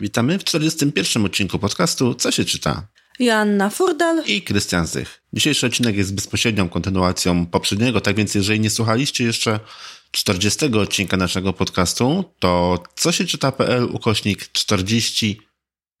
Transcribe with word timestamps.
Witamy 0.00 0.38
w 0.38 0.44
41. 0.44 1.26
odcinku 1.26 1.58
podcastu 1.58 2.14
Co 2.14 2.30
się 2.30 2.44
czyta? 2.44 2.86
Joanna 3.18 3.70
Furdal 3.70 4.24
i 4.26 4.42
Krystian 4.42 4.86
Zych. 4.86 5.22
Dzisiejszy 5.32 5.66
odcinek 5.66 5.96
jest 5.96 6.14
bezpośrednią 6.14 6.68
kontynuacją 6.68 7.46
poprzedniego, 7.46 8.00
tak 8.00 8.16
więc 8.16 8.34
jeżeli 8.34 8.60
nie 8.60 8.70
słuchaliście 8.70 9.24
jeszcze 9.24 9.60
40 10.10 10.64
odcinka 10.64 11.16
naszego 11.16 11.52
podcastu, 11.52 12.24
to 12.38 12.82
co 12.94 13.12
się 13.12 13.24
czyta.pl 13.24 13.84
ukośnik 13.84 14.52
40 14.52 15.40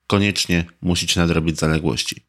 koniecznie 0.06 0.64
musicie 0.80 1.20
nadrobić 1.20 1.58
zaległości. 1.58 2.24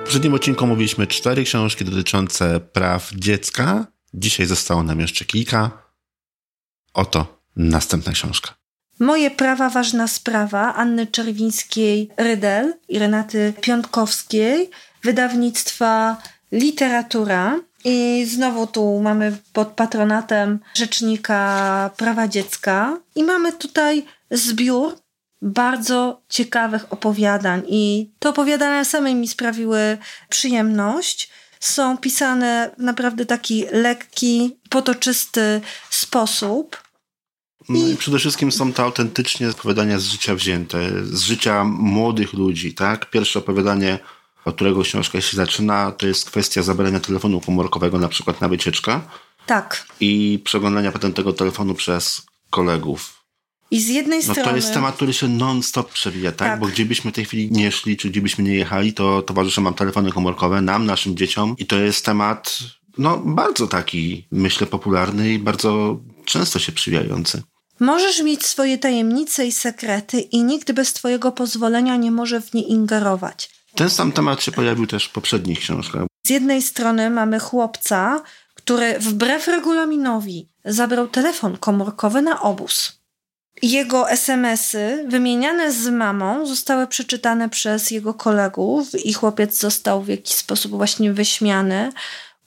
W 0.00 0.02
poprzednim 0.02 0.34
odcinku 0.34 0.66
mówiliśmy 0.66 1.06
cztery 1.06 1.44
książki 1.44 1.84
dotyczące 1.84 2.60
praw 2.60 3.10
dziecka. 3.14 3.97
Dzisiaj 4.18 4.46
zostało 4.46 4.82
nam 4.82 5.00
jeszcze 5.00 5.24
kilka. 5.24 5.70
Oto 6.94 7.40
następna 7.56 8.12
książka. 8.12 8.54
Moje 9.00 9.30
prawa, 9.30 9.70
ważna 9.70 10.08
sprawa 10.08 10.74
Anny 10.74 11.06
Czerwińskiej-Rydel 11.06 12.72
i 12.88 12.98
Renaty 12.98 13.52
Piątkowskiej, 13.60 14.70
wydawnictwa 15.02 16.16
Literatura. 16.52 17.60
I 17.84 18.26
znowu 18.26 18.66
tu 18.66 19.00
mamy 19.02 19.36
pod 19.52 19.68
patronatem 19.68 20.60
Rzecznika 20.74 21.90
Prawa 21.96 22.28
Dziecka. 22.28 23.00
I 23.14 23.24
mamy 23.24 23.52
tutaj 23.52 24.06
zbiór 24.30 24.96
bardzo 25.42 26.22
ciekawych 26.28 26.92
opowiadań. 26.92 27.62
I 27.68 28.12
te 28.18 28.28
opowiadania 28.28 28.84
same 28.84 29.14
mi 29.14 29.28
sprawiły 29.28 29.98
przyjemność 30.28 31.30
są 31.60 31.98
pisane 31.98 32.70
w 32.78 32.82
naprawdę 32.82 33.26
taki 33.26 33.64
lekki, 33.72 34.56
potoczysty 34.70 35.60
sposób. 35.90 36.76
No 37.68 37.88
i 37.88 37.96
przede 37.96 38.18
wszystkim 38.18 38.52
są 38.52 38.72
to 38.72 38.82
autentycznie 38.82 39.48
opowiadania 39.48 39.98
z 39.98 40.04
życia 40.04 40.34
wzięte, 40.34 40.78
z 41.04 41.20
życia 41.20 41.64
młodych 41.64 42.32
ludzi, 42.32 42.74
tak? 42.74 43.10
Pierwsze 43.10 43.38
opowiadanie, 43.38 43.98
od 44.44 44.54
którego 44.54 44.82
książka 44.82 45.20
się 45.20 45.36
zaczyna, 45.36 45.92
to 45.92 46.06
jest 46.06 46.30
kwestia 46.30 46.62
zabrania 46.62 47.00
telefonu 47.00 47.40
komórkowego 47.40 47.98
na 47.98 48.08
przykład 48.08 48.40
na 48.40 48.48
wycieczkę. 48.48 49.00
Tak. 49.46 49.86
I 50.00 50.42
przeglądania 50.44 50.92
potem 50.92 51.12
tego 51.12 51.32
telefonu 51.32 51.74
przez 51.74 52.22
kolegów. 52.50 53.17
I 53.70 53.80
z 53.80 53.88
jednej 53.88 54.18
no, 54.18 54.22
strony. 54.22 54.50
To 54.50 54.56
jest 54.56 54.74
temat, 54.74 54.96
który 54.96 55.12
się 55.12 55.28
non-stop 55.28 55.92
przewija, 55.92 56.32
tak? 56.32 56.38
tak? 56.38 56.60
Bo 56.60 56.66
gdzie 56.66 56.84
byśmy 56.84 57.10
w 57.10 57.14
tej 57.14 57.24
chwili 57.24 57.52
nie 57.52 57.72
szli, 57.72 57.96
czy 57.96 58.10
gdzie 58.10 58.20
byśmy 58.20 58.44
nie 58.44 58.54
jechali, 58.54 58.92
to 58.92 59.22
towarzysze 59.22 59.60
mam 59.60 59.74
telefony 59.74 60.12
komórkowe, 60.12 60.60
nam, 60.60 60.86
naszym 60.86 61.16
dzieciom. 61.16 61.54
I 61.58 61.66
to 61.66 61.76
jest 61.76 62.04
temat, 62.04 62.58
no, 62.98 63.18
bardzo 63.18 63.66
taki, 63.66 64.26
myślę, 64.30 64.66
popularny 64.66 65.32
i 65.32 65.38
bardzo 65.38 66.00
często 66.24 66.58
się 66.58 66.72
przywijający. 66.72 67.42
Możesz 67.80 68.22
mieć 68.22 68.46
swoje 68.46 68.78
tajemnice 68.78 69.46
i 69.46 69.52
sekrety, 69.52 70.20
i 70.20 70.42
nikt 70.42 70.72
bez 70.72 70.92
Twojego 70.92 71.32
pozwolenia 71.32 71.96
nie 71.96 72.10
może 72.10 72.40
w 72.40 72.54
nie 72.54 72.62
ingerować. 72.62 73.50
Ten 73.74 73.90
sam 73.90 74.12
temat 74.12 74.42
się 74.42 74.52
pojawił 74.52 74.86
też 74.86 75.04
w 75.04 75.12
poprzednich 75.12 75.58
książkach. 75.58 76.06
Z 76.26 76.30
jednej 76.30 76.62
strony 76.62 77.10
mamy 77.10 77.38
chłopca, 77.38 78.22
który 78.54 78.98
wbrew 78.98 79.48
regulaminowi 79.48 80.48
zabrał 80.64 81.08
telefon 81.08 81.56
komórkowy 81.56 82.22
na 82.22 82.40
obóz. 82.40 82.97
Jego 83.62 84.10
SMS-y 84.10 85.04
wymieniane 85.08 85.72
z 85.72 85.88
mamą 85.88 86.46
zostały 86.46 86.86
przeczytane 86.86 87.48
przez 87.48 87.90
jego 87.90 88.14
kolegów 88.14 88.94
i 89.04 89.12
chłopiec 89.12 89.58
został 89.58 90.02
w 90.02 90.08
jakiś 90.08 90.34
sposób 90.34 90.72
właśnie 90.72 91.12
wyśmiany. 91.12 91.92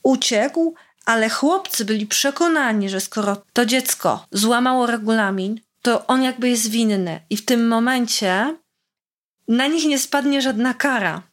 Uciekł, 0.03 0.75
ale 1.05 1.29
chłopcy 1.29 1.85
byli 1.85 2.07
przekonani, 2.07 2.89
że 2.89 3.01
skoro 3.01 3.43
to 3.53 3.65
dziecko 3.65 4.25
złamało 4.31 4.85
regulamin, 4.85 5.59
to 5.81 6.07
on 6.07 6.23
jakby 6.23 6.49
jest 6.49 6.69
winny 6.69 7.19
i 7.29 7.37
w 7.37 7.45
tym 7.45 7.67
momencie 7.67 8.57
na 9.47 9.67
nich 9.67 9.85
nie 9.85 9.99
spadnie 9.99 10.41
żadna 10.41 10.73
kara. 10.73 11.30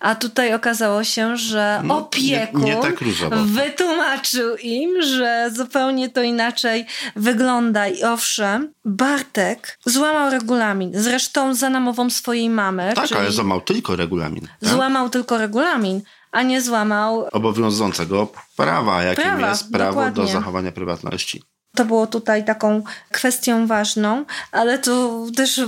A 0.00 0.14
tutaj 0.14 0.54
okazało 0.54 1.04
się, 1.04 1.36
że 1.36 1.80
no, 1.84 1.98
opiekun 1.98 2.62
nie, 2.62 2.74
nie 2.74 2.82
tak 2.82 3.04
wytłumaczył 3.44 4.56
im, 4.56 5.02
że 5.02 5.50
zupełnie 5.54 6.08
to 6.08 6.22
inaczej 6.22 6.86
wygląda. 7.16 7.88
I 7.88 8.02
owszem, 8.02 8.72
Bartek 8.84 9.78
złamał 9.86 10.30
regulamin. 10.30 10.90
Zresztą 10.94 11.54
za 11.54 11.70
namową 11.70 12.10
swojej 12.10 12.50
mamy. 12.50 12.92
Tak, 12.94 13.12
ale 13.12 13.32
złamał 13.32 13.60
tylko 13.60 13.96
regulamin. 13.96 14.48
Tak? 14.60 14.70
Złamał 14.70 15.10
tylko 15.10 15.38
regulamin, 15.38 16.00
a 16.32 16.42
nie 16.42 16.62
złamał 16.62 17.28
obowiązującego 17.32 18.28
prawa, 18.56 19.02
jakim 19.02 19.24
prawa, 19.24 19.48
jest 19.48 19.72
prawo 19.72 19.90
dokładnie. 19.90 20.22
do 20.22 20.28
zachowania 20.28 20.72
prywatności. 20.72 21.42
To 21.76 21.84
było 21.84 22.06
tutaj 22.06 22.44
taką 22.44 22.82
kwestią 23.10 23.66
ważną, 23.66 24.24
ale 24.52 24.78
tu 24.78 25.26
też 25.36 25.60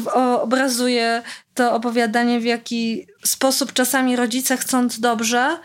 obrazuje 0.42 1.22
to 1.54 1.74
opowiadanie, 1.74 2.40
w 2.40 2.44
jaki 2.44 3.06
sposób 3.24 3.72
czasami 3.72 4.16
rodzice 4.16 4.56
chcąc 4.56 5.00
dobrze, 5.00 5.58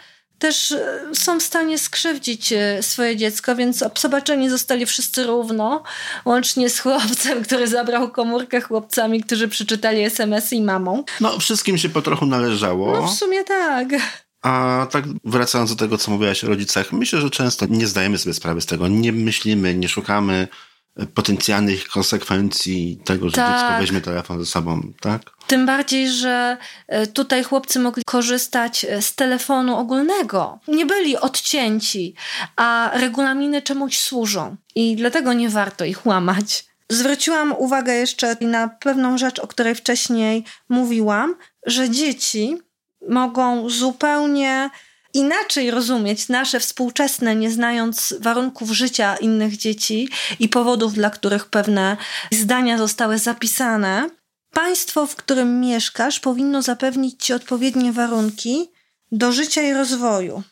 też 0.44 0.72
e, 0.72 1.02
są 1.14 1.40
w 1.40 1.44
stanie 1.44 1.78
skrzywdzić 1.78 2.54
e, 2.54 2.84
swoje 2.84 3.16
dziecko, 3.16 3.56
więc 3.56 3.84
zobaczeni 4.02 4.50
zostali 4.50 4.86
wszyscy 4.86 5.24
równo, 5.24 5.84
łącznie 6.26 6.70
z 6.70 6.80
chłopcem, 6.80 7.44
który 7.44 7.68
zabrał 7.68 8.10
komórkę 8.10 8.62
chłopcami, 8.62 9.24
którzy 9.24 9.48
przeczytali 9.48 10.02
SMS 10.02 10.54
i 10.54 10.62
mamą. 10.62 11.04
No, 11.22 11.40
wszystkim 11.40 11.78
się 11.78 11.90
po 11.90 12.02
trochu 12.02 12.25
należało. 12.25 12.92
No, 12.92 13.08
w 13.08 13.12
sumie 13.12 13.44
tak. 13.44 13.88
A 14.44 14.88
tak 14.92 15.06
wracając 15.24 15.70
do 15.70 15.76
tego, 15.76 15.98
co 15.98 16.12
mówiłaś 16.12 16.44
o 16.44 16.48
rodzicach, 16.48 16.92
myślę, 16.92 17.22
że 17.22 17.30
często 17.30 17.66
nie 17.70 17.88
zdajemy 17.88 18.18
sobie 18.18 18.34
sprawy 18.34 18.62
z 18.62 18.66
tego, 18.66 18.88
nie 18.88 19.12
myślimy, 19.12 19.76
nie 19.76 19.90
szukamy 19.90 20.48
potencjalnych 21.14 21.88
konsekwencji 21.88 23.02
tego, 23.06 23.30
że 23.30 23.36
tak. 23.36 23.59
dziecko 23.59 23.80
weźmie 23.80 24.02
telefon 24.02 24.40
ze 24.40 24.46
sobą, 24.46 24.94
tak? 25.02 25.22
Tym 25.48 25.66
bardziej, 25.66 26.09
że 26.09 26.58
e, 26.88 27.08
tutaj 27.08 27.44
chłopcy 27.44 27.80
mogli 27.80 28.04
korzystać 28.06 28.86
e, 28.86 29.02
z 29.02 29.16
telefonu 29.16 29.78
ogólnego. 29.78 30.60
Nie 30.68 30.86
byli 30.86 31.18
odcięci, 31.18 32.16
a 32.56 32.92
regulaminy 32.94 33.62
czemuś 33.62 34.00
służą 34.00 34.56
i 34.75 34.96
dlatego 34.96 35.34
nie 35.34 35.50
warto 35.50 35.86
ich 35.86 36.06
łamać. 36.06 36.66
Zwróciłam 36.90 37.54
uwagę 37.58 37.94
jeszcze 37.94 38.38
na 38.42 38.68
pewną 38.68 39.18
rzecz, 39.18 39.40
o 39.40 39.48
której 39.48 39.75
wcześniej 39.75 40.44
mówiłam, 40.70 41.36
że 41.66 41.90
dzieci 41.90 42.58
mogą 43.09 43.69
zupełnie 43.69 44.69
inaczej 45.14 45.72
rozumieć 45.72 46.30
nasze 46.30 46.59
współczesne, 46.59 47.36
nie 47.36 47.52
znając 47.52 48.14
warunków 48.19 48.72
życia 48.72 49.18
innych 49.18 49.58
dzieci 49.58 50.09
i 50.40 50.50
powodów, 50.50 50.94
dla 50.94 51.09
których 51.09 51.46
pewne 51.46 51.97
zdania 52.31 52.78
zostały 52.78 53.18
zapisane. 53.18 54.09
Państwo, 54.52 55.08
w 55.08 55.16
którym 55.16 55.62
mieszkasz, 55.62 56.19
powinno 56.19 56.62
zapewnić 56.62 57.25
ci 57.25 57.34
odpowiednie 57.34 57.92
warunki 57.92 58.72
do 59.12 59.31
życia 59.31 59.62
i 59.62 59.74
rozwoju. 59.74 60.44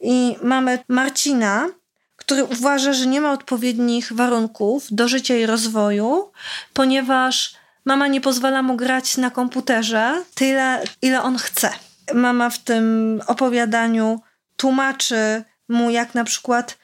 I 0.00 0.36
mamy 0.42 0.78
Marcina, 0.88 1.68
który 2.16 2.44
uważa, 2.44 2.92
że 2.92 3.06
nie 3.06 3.20
ma 3.20 3.32
odpowiednich 3.32 4.12
warunków 4.12 4.86
do 4.90 5.08
życia 5.08 5.36
i 5.36 5.46
rozwoju, 5.46 6.32
ponieważ 6.72 7.54
mama 7.84 8.08
nie 8.08 8.20
pozwala 8.20 8.62
mu 8.62 8.76
grać 8.76 9.16
na 9.16 9.30
komputerze 9.30 10.24
tyle, 10.34 10.84
ile 11.02 11.22
on 11.22 11.38
chce 11.38 11.70
mama 12.14 12.50
w 12.50 12.58
tym 12.58 13.20
opowiadaniu 13.26 14.20
tłumaczy 14.56 15.44
mu, 15.68 15.90
jak 15.90 16.14
na 16.14 16.24
przykład 16.24 16.78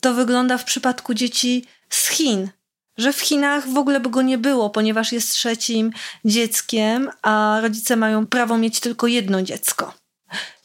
to 0.00 0.14
wygląda 0.14 0.58
w 0.58 0.64
przypadku 0.64 1.14
dzieci 1.14 1.64
z 1.88 2.08
Chin. 2.08 2.48
Że 2.96 3.12
w 3.12 3.20
Chinach 3.20 3.68
w 3.68 3.78
ogóle 3.78 4.00
by 4.00 4.10
go 4.10 4.22
nie 4.22 4.38
było, 4.38 4.70
ponieważ 4.70 5.12
jest 5.12 5.32
trzecim 5.32 5.92
dzieckiem, 6.24 7.10
a 7.22 7.58
rodzice 7.62 7.96
mają 7.96 8.26
prawo 8.26 8.58
mieć 8.58 8.80
tylko 8.80 9.06
jedno 9.06 9.42
dziecko. 9.42 9.94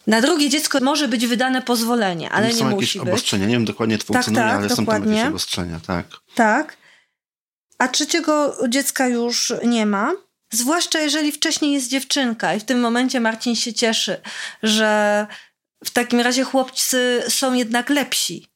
Na 0.07 0.21
drugie 0.21 0.49
dziecko 0.49 0.79
może 0.81 1.07
być 1.07 1.27
wydane 1.27 1.61
pozwolenie, 1.61 2.29
ale 2.29 2.47
nie 2.47 2.53
musi 2.53 2.63
być. 2.63 2.69
Są 2.69 2.75
jakieś 2.75 2.97
obostrzenia, 2.97 3.45
nie 3.45 3.53
wiem 3.53 3.65
dokładnie 3.65 3.95
jak 3.95 4.03
to 4.03 4.13
tak, 4.13 4.23
funkcjonuje, 4.23 4.51
tak, 4.51 4.59
ale 4.59 4.67
dokładnie. 4.69 4.95
są 4.95 5.03
tam 5.03 5.15
jakieś 5.15 5.29
obostrzenia, 5.29 5.79
tak. 5.87 6.05
Tak. 6.35 6.77
A 7.81 7.87
trzeciego 7.87 8.57
dziecka 8.69 9.07
już 9.07 9.53
nie 9.63 9.85
ma. 9.85 10.11
Zwłaszcza 10.53 10.99
jeżeli 10.99 11.31
wcześniej 11.31 11.73
jest 11.73 11.89
dziewczynka 11.89 12.53
i 12.53 12.59
w 12.59 12.63
tym 12.63 12.79
momencie 12.79 13.19
Marcin 13.19 13.55
się 13.55 13.73
cieszy, 13.73 14.21
że 14.63 15.27
w 15.85 15.89
takim 15.89 16.19
razie 16.19 16.43
chłopcy 16.43 17.23
są 17.29 17.53
jednak 17.53 17.89
lepsi. 17.89 18.47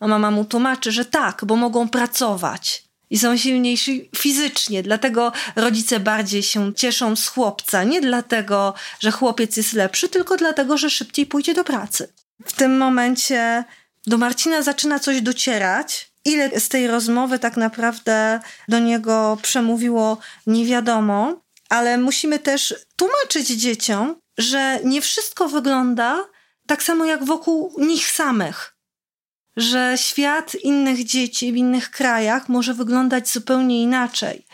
A 0.00 0.06
mama 0.08 0.30
mu 0.30 0.44
tłumaczy, 0.44 0.92
że 0.92 1.04
tak, 1.04 1.44
bo 1.44 1.56
mogą 1.56 1.88
pracować 1.88 2.84
i 3.10 3.18
są 3.18 3.36
silniejsi 3.36 4.10
fizycznie, 4.16 4.82
dlatego 4.82 5.32
rodzice 5.56 6.00
bardziej 6.00 6.42
się 6.42 6.74
cieszą 6.74 7.16
z 7.16 7.26
chłopca. 7.26 7.84
Nie 7.84 8.00
dlatego, 8.00 8.74
że 9.00 9.10
chłopiec 9.10 9.56
jest 9.56 9.72
lepszy, 9.72 10.08
tylko 10.08 10.36
dlatego, 10.36 10.78
że 10.78 10.90
szybciej 10.90 11.26
pójdzie 11.26 11.54
do 11.54 11.64
pracy. 11.64 12.12
W 12.46 12.52
tym 12.52 12.76
momencie 12.76 13.64
do 14.06 14.18
Marcina 14.18 14.62
zaczyna 14.62 14.98
coś 14.98 15.20
docierać, 15.20 16.08
Ile 16.28 16.60
z 16.60 16.68
tej 16.68 16.86
rozmowy 16.86 17.38
tak 17.38 17.56
naprawdę 17.56 18.40
do 18.68 18.78
niego 18.78 19.38
przemówiło, 19.42 20.18
nie 20.46 20.64
wiadomo, 20.66 21.40
ale 21.68 21.98
musimy 21.98 22.38
też 22.38 22.74
tłumaczyć 22.96 23.48
dzieciom, 23.48 24.16
że 24.38 24.80
nie 24.84 25.00
wszystko 25.00 25.48
wygląda 25.48 26.24
tak 26.66 26.82
samo 26.82 27.04
jak 27.04 27.24
wokół 27.24 27.72
nich 27.78 28.06
samych. 28.06 28.78
że 29.58 29.94
świat 29.96 30.54
innych 30.54 31.04
dzieci 31.04 31.52
w 31.52 31.56
innych 31.56 31.90
krajach 31.90 32.48
może 32.48 32.74
wyglądać 32.74 33.28
zupełnie 33.28 33.82
inaczej. 33.82 34.46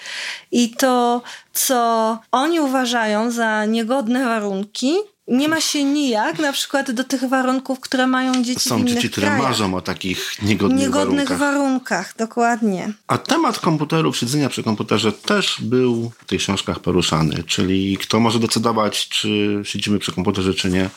I 0.51 0.71
to, 0.71 1.23
co 1.53 2.19
oni 2.33 2.61
uważają 2.61 3.31
za 3.31 3.65
niegodne 3.65 4.25
warunki, 4.25 4.97
nie 5.29 5.49
ma 5.49 5.61
się 5.61 5.85
nijak 5.85 6.39
na 6.39 6.53
przykład 6.53 6.91
do 6.91 7.05
tych 7.05 7.25
warunków, 7.29 7.81
które 7.81 8.07
mają 8.07 8.43
dzieci 8.45 8.69
Są 8.69 8.77
w 8.77 8.81
innych 8.81 8.95
dzieci, 8.95 9.11
które 9.11 9.27
krajach. 9.27 9.43
marzą 9.49 9.75
o 9.75 9.81
takich 9.81 10.43
niegodnych, 10.43 10.81
Niegodnych 10.81 11.29
warunkach. 11.29 11.39
warunkach, 11.55 12.15
dokładnie. 12.19 12.93
A 13.07 13.19
temat 13.19 13.59
komputerów, 13.59 14.17
siedzenia 14.17 14.49
przy 14.49 14.63
komputerze 14.63 15.13
też 15.13 15.57
był 15.61 16.13
w 16.19 16.25
tych 16.25 16.41
książkach 16.41 16.81
poruszany, 16.81 17.43
czyli 17.47 17.99
kto 17.99 18.21
może 18.21 18.39
decydować, 18.39 19.09
czy 19.09 19.61
siedzimy 19.65 19.99
przy 19.99 20.13
komputerze, 20.13 20.55
czy 20.55 20.71
nie 20.71 20.91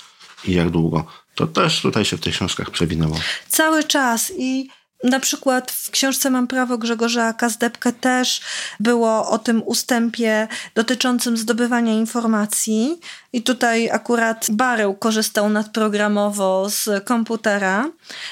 i 0.45 0.51
jak 0.53 0.69
długo. 0.69 1.05
To 1.35 1.47
też 1.47 1.81
tutaj 1.81 2.05
się 2.05 2.17
w 2.17 2.21
tych 2.21 2.33
książkach 2.35 2.69
przewinęło. 2.69 3.19
Cały 3.47 3.83
czas 3.83 4.31
i 4.37 4.69
na 5.03 5.19
przykład 5.19 5.71
w 5.71 5.91
książce 5.91 6.29
Mam 6.29 6.47
prawo 6.47 6.77
Grzegorza 6.77 7.33
Kazdepkę 7.33 7.93
też 7.93 8.41
było 8.79 9.29
o 9.29 9.39
tym 9.39 9.63
ustępie 9.65 10.47
dotyczącym 10.75 11.37
zdobywania 11.37 11.93
informacji. 11.93 12.99
I 13.33 13.41
tutaj 13.41 13.89
akurat 13.89 14.47
Bareł 14.51 14.95
korzystał 14.95 15.49
nadprogramowo 15.49 16.69
z 16.69 17.05
komputera. 17.05 17.89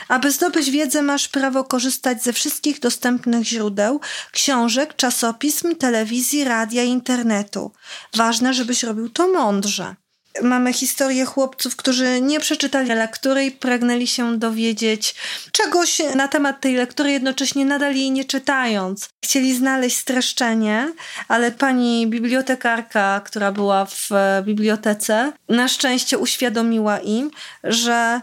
Aby 0.08 0.32
zdobyć 0.32 0.72
wiedzę, 0.72 1.02
masz 1.02 1.28
prawo 1.28 1.64
korzystać 1.64 2.24
ze 2.24 2.34
wszystkich 2.34 2.80
dostępnych 2.80 3.44
źródeł, 3.44 4.00
książek, 4.32 4.96
czasopism, 4.96 5.76
telewizji, 5.76 6.44
radia, 6.44 6.84
internetu. 6.84 7.72
Ważne, 8.16 8.54
żebyś 8.54 8.84
robił 8.84 9.10
to 9.10 9.28
mądrze. 9.28 9.96
Mamy 10.42 10.74
historię 10.74 11.26
chłopców, 11.26 11.76
którzy 11.76 12.22
nie 12.22 12.40
przeczytali 12.40 12.88
lektury 12.90 13.46
i 13.46 13.52
pragnęli 13.52 14.08
się 14.08 14.40
dowiedzieć 14.40 15.16
czegoś 15.52 16.02
na 16.16 16.28
temat 16.28 16.62
tej 16.62 16.76
lektury, 16.76 17.12
jednocześnie 17.12 17.66
nadal 17.66 17.96
jej 17.96 18.12
nie 18.12 18.26
czytając. 18.26 19.10
Chcieli 19.24 19.56
znaleźć 19.56 19.98
streszczenie, 19.98 20.94
ale 21.28 21.52
pani 21.52 22.08
bibliotekarka, 22.08 23.22
która 23.26 23.52
była 23.52 23.86
w 23.86 24.12
e, 24.12 24.44
bibliotece, 24.46 25.32
na 25.50 25.68
szczęście 25.68 26.18
uświadomiła 26.18 27.00
im, 27.00 27.32
że 27.64 28.22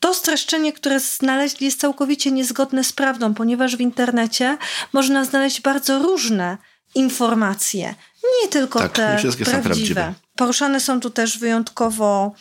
to 0.00 0.14
streszczenie, 0.14 0.72
które 0.72 1.00
znaleźli, 1.00 1.64
jest 1.64 1.80
całkowicie 1.80 2.30
niezgodne 2.30 2.84
z 2.84 2.92
prawdą, 2.92 3.34
ponieważ 3.34 3.76
w 3.76 3.80
internecie 3.80 4.58
można 4.92 5.24
znaleźć 5.24 5.60
bardzo 5.60 5.98
różne 5.98 6.58
informacje, 6.96 7.94
nie 8.42 8.48
tylko 8.48 8.80
Tak, 8.80 8.92
te 8.92 9.12
nie 9.12 9.18
wszystkie 9.18 9.44
są 9.44 9.50
prawdziwe. 9.50 9.70
prawdziwe. 9.72 10.14
Poruszane 10.36 10.80
są 10.80 11.00
tu 11.00 11.10
też 11.10 11.38
wyjątkowo 11.38 12.34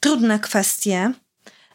trudne 0.00 0.38
kwestie. 0.38 1.12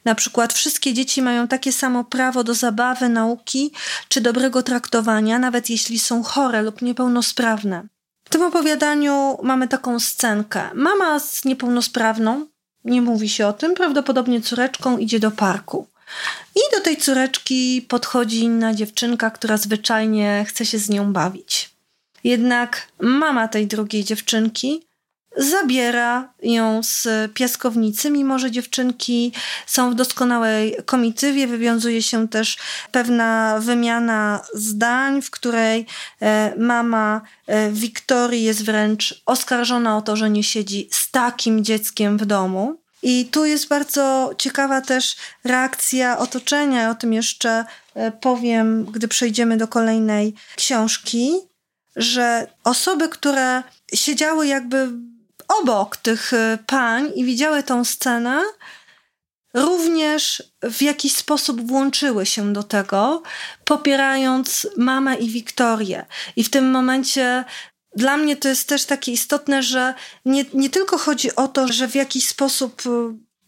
Na 0.06 0.16
przykład 0.16 0.54
wszystkie 0.54 0.94
dzieci 0.94 1.22
mają 1.22 1.48
takie 1.48 1.72
samo 1.72 2.04
prawo 2.04 2.44
do 2.44 2.54
zabawy, 2.54 3.10
nauki 3.10 3.72
czy 4.10 4.22
dobrego 4.22 4.64
traktowania, 4.64 5.40
nawet 5.40 5.70
jeśli 5.70 6.00
są 6.00 6.24
chore 6.24 6.62
lub 6.62 6.82
niepełnosprawne. 6.82 7.88
W 8.26 8.30
tym 8.30 8.42
opowiadaniu 8.42 9.38
mamy 9.44 9.68
taką 9.68 10.00
scenkę. 10.00 10.70
Mama 10.74 11.20
z 11.20 11.46
niepełnosprawną, 11.46 12.48
nie 12.86 13.02
mówi 13.02 13.30
się 13.30 13.48
o 13.48 13.54
tym, 13.54 13.76
prawdopodobnie 13.76 14.42
córeczką 14.42 14.98
idzie 14.98 15.20
do 15.20 15.32
parku. 15.32 15.88
I 16.56 16.60
do 16.76 16.82
tej 16.84 16.98
córeczki 16.98 17.82
podchodzi 17.82 18.40
inna 18.40 18.74
dziewczynka, 18.74 19.32
która 19.32 19.58
zwyczajnie 19.58 20.46
chce 20.48 20.66
się 20.66 20.78
z 20.80 20.90
nią 20.90 21.14
bawić. 21.14 21.73
Jednak 22.24 22.88
mama 23.00 23.48
tej 23.48 23.68
drugiej 23.68 24.04
dziewczynki 24.04 24.88
zabiera 25.38 26.34
ją 26.44 26.84
z 26.84 27.08
piaskownicy, 27.34 28.12
mimo 28.12 28.40
że 28.40 28.52
dziewczynki 28.52 29.32
są 29.66 29.92
w 29.92 29.96
doskonałej 29.96 30.76
komitywie. 30.86 31.48
Wywiązuje 31.48 32.02
się 32.02 32.28
też 32.28 32.58
pewna 32.92 33.60
wymiana 33.60 34.42
zdań, 34.54 35.22
w 35.22 35.32
której 35.32 35.86
e, 36.22 36.54
mama 36.58 37.22
e, 37.48 37.72
Wiktorii 37.72 38.44
jest 38.44 38.66
wręcz 38.66 39.22
oskarżona 39.26 39.98
o 39.98 40.02
to, 40.02 40.16
że 40.16 40.30
nie 40.30 40.44
siedzi 40.44 40.88
z 40.92 41.12
takim 41.12 41.64
dzieckiem 41.64 42.18
w 42.18 42.26
domu. 42.26 42.84
I 43.04 43.26
tu 43.26 43.46
jest 43.46 43.68
bardzo 43.68 44.32
ciekawa 44.38 44.82
też 44.82 45.16
reakcja 45.44 46.18
otoczenia. 46.18 46.90
O 46.90 46.96
tym 46.96 47.14
jeszcze 47.14 47.66
e, 47.96 48.12
powiem, 48.12 48.86
gdy 48.86 49.08
przejdziemy 49.08 49.58
do 49.58 49.68
kolejnej 49.68 50.34
książki, 50.56 51.32
że 51.96 52.48
osoby, 52.64 53.10
które 53.10 53.64
siedziały 53.94 54.48
jakby 54.48 54.90
obok 55.48 55.98
tych 55.98 56.34
e, 56.34 56.58
pań 56.68 57.12
i 57.16 57.26
widziały 57.26 57.64
tą 57.64 57.86
scenę, 57.86 58.44
również 59.54 60.44
w 60.64 60.82
jakiś 60.82 61.16
sposób 61.16 61.68
włączyły 61.68 62.26
się 62.26 62.54
do 62.54 62.64
tego, 62.64 63.24
popierając 63.66 64.68
mamę 64.78 65.16
i 65.16 65.30
Wiktorię. 65.30 66.06
I 66.36 66.44
w 66.44 66.50
tym 66.50 66.72
momencie 66.72 67.44
dla 67.96 68.18
mnie 68.18 68.36
to 68.36 68.50
jest 68.50 68.70
też 68.70 68.86
takie 68.86 69.12
istotne, 69.12 69.64
że 69.64 69.94
nie, 70.26 70.46
nie 70.54 70.70
tylko 70.70 70.98
chodzi 70.98 71.36
o 71.36 71.48
to, 71.48 71.68
że 71.68 71.88
w 71.88 71.96
jakiś 71.96 72.28
sposób 72.28 72.82
y, 72.86 72.90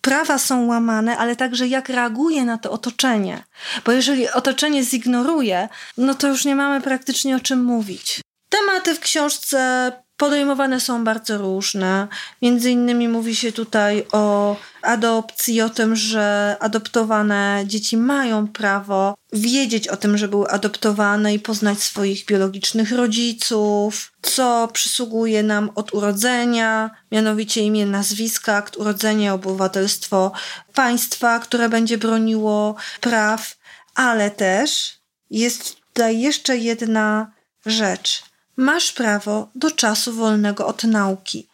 prawa 0.02 0.38
są 0.38 0.66
łamane, 0.66 1.18
ale 1.18 1.36
także 1.36 1.68
jak 1.68 1.90
reaguje 1.90 2.46
na 2.46 2.58
to 2.58 2.72
otoczenie. 2.72 3.44
Bo 3.86 3.92
jeżeli 3.92 4.30
otoczenie 4.30 4.84
zignoruje, 4.84 5.70
no 5.98 6.14
to 6.14 6.28
już 6.28 6.46
nie 6.46 6.56
mamy 6.56 6.82
praktycznie 6.82 7.36
o 7.36 7.40
czym 7.40 7.64
mówić. 7.64 8.22
Tematy 8.60 8.96
w 8.96 9.00
książce 9.00 9.92
podejmowane 10.18 10.80
są 10.80 11.04
bardzo 11.04 11.38
różne. 11.38 12.08
Między 12.42 12.72
innymi 12.72 13.08
mówi 13.08 13.36
się 13.36 13.52
tutaj 13.52 14.06
o 14.12 14.56
adopcji, 14.82 15.62
o 15.62 15.70
tym, 15.70 15.96
że 15.96 16.56
adoptowane 16.60 17.64
dzieci 17.66 17.98
mają 17.98 18.48
prawo 18.48 19.16
wiedzieć 19.34 19.88
o 19.88 19.98
tym, 19.98 20.18
że 20.18 20.28
były 20.28 20.48
adoptowane 20.48 21.34
i 21.34 21.40
poznać 21.40 21.80
swoich 21.80 22.26
biologicznych 22.26 22.92
rodziców, 22.92 24.12
co 24.22 24.70
przysługuje 24.74 25.44
nam 25.44 25.72
od 25.76 25.94
urodzenia, 25.94 26.90
mianowicie 27.12 27.62
imię, 27.62 27.86
nazwiska, 27.86 28.56
akt 28.56 28.78
urodzenia, 28.78 29.34
obywatelstwo 29.34 30.32
państwa, 30.74 31.40
które 31.40 31.70
będzie 31.70 31.98
broniło 31.98 32.76
praw, 33.02 33.58
ale 33.96 34.32
też 34.32 34.98
jest 35.30 35.76
tutaj 35.76 36.20
jeszcze 36.20 36.58
jedna 36.58 37.32
rzecz. 37.66 38.35
Masz 38.58 38.92
prawo 38.92 39.50
do 39.56 39.72
czasu 39.72 40.14
wolnego 40.14 40.68
od 40.68 40.84
nauki, 40.84 41.48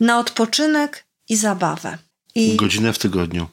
na 0.00 0.18
odpoczynek 0.18 1.04
i 1.28 1.36
zabawę. 1.36 1.98
I 2.34 2.56
Godzinę 2.56 2.92
w 2.92 2.98
tygodniu. 2.98 3.48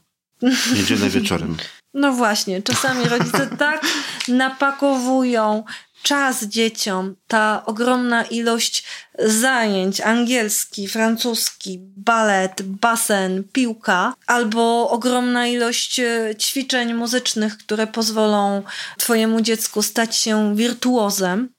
Niedzielę 0.76 1.10
wieczorem. 1.10 1.58
no 1.94 2.14
właśnie, 2.14 2.62
czasami 2.62 3.10
rodzice 3.10 3.48
tak 3.58 3.86
napakowują 4.28 5.64
czas 6.04 6.44
dzieciom, 6.44 7.16
ta 7.28 7.66
ogromna 7.66 8.24
ilość 8.24 8.84
zajęć, 9.20 10.02
angielski, 10.02 10.88
francuski, 10.88 11.80
balet, 11.82 12.62
basen, 12.62 13.44
piłka, 13.44 14.14
albo 14.28 14.90
ogromna 14.90 15.48
ilość 15.48 16.00
e, 16.00 16.36
ćwiczeń 16.40 16.94
muzycznych, 16.94 17.58
które 17.58 17.88
pozwolą 17.88 18.64
twojemu 18.98 19.42
dziecku 19.42 19.82
stać 19.82 20.16
się 20.16 20.56
wirtuozem. 20.56 21.50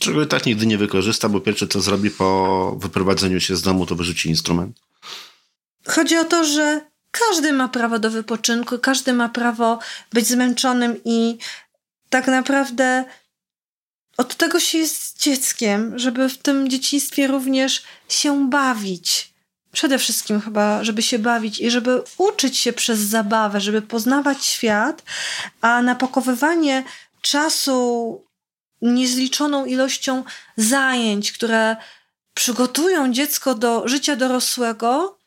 Czego 0.00 0.22
i 0.22 0.26
tak 0.26 0.46
nigdy 0.46 0.66
nie 0.66 0.78
wykorzysta, 0.78 1.28
bo 1.28 1.40
pierwsze 1.40 1.66
co 1.66 1.80
zrobi 1.80 2.10
po 2.10 2.76
wyprowadzeniu 2.78 3.40
się 3.40 3.56
z 3.56 3.62
domu, 3.62 3.86
to 3.86 3.94
wyrzuci 3.94 4.28
instrument. 4.28 4.80
Chodzi 5.86 6.16
o 6.16 6.24
to, 6.24 6.44
że 6.44 6.80
każdy 7.10 7.52
ma 7.52 7.68
prawo 7.68 7.98
do 7.98 8.10
wypoczynku, 8.10 8.78
każdy 8.78 9.12
ma 9.12 9.28
prawo 9.28 9.78
być 10.12 10.26
zmęczonym 10.26 11.00
i 11.04 11.38
tak 12.10 12.26
naprawdę 12.26 13.04
od 14.16 14.34
tego 14.34 14.60
się 14.60 14.78
jest 14.78 15.22
dzieckiem, 15.22 15.98
żeby 15.98 16.28
w 16.28 16.38
tym 16.38 16.68
dzieciństwie 16.68 17.26
również 17.26 17.82
się 18.08 18.50
bawić. 18.50 19.30
Przede 19.72 19.98
wszystkim 19.98 20.40
chyba, 20.40 20.84
żeby 20.84 21.02
się 21.02 21.18
bawić 21.18 21.60
i 21.60 21.70
żeby 21.70 22.02
uczyć 22.18 22.58
się 22.58 22.72
przez 22.72 22.98
zabawę, 22.98 23.60
żeby 23.60 23.82
poznawać 23.82 24.44
świat, 24.44 25.02
a 25.60 25.82
napakowywanie 25.82 26.84
czasu 27.20 28.29
niezliczoną 28.82 29.64
ilością 29.64 30.24
zajęć, 30.56 31.32
które 31.32 31.76
przygotują 32.34 33.12
dziecko 33.12 33.54
do 33.54 33.88
życia 33.88 34.16
dorosłego, 34.16 35.18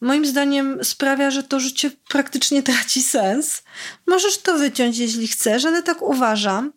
moim 0.00 0.26
zdaniem 0.26 0.84
sprawia, 0.84 1.30
że 1.30 1.42
to 1.42 1.60
życie 1.60 1.90
praktycznie 2.08 2.62
traci 2.62 3.02
sens. 3.02 3.62
Możesz 4.06 4.38
to 4.38 4.58
wyciąć, 4.58 4.98
jeśli 4.98 5.28
chcesz, 5.28 5.64
ale 5.64 5.82
tak 5.82 6.02
uważam, 6.02 6.72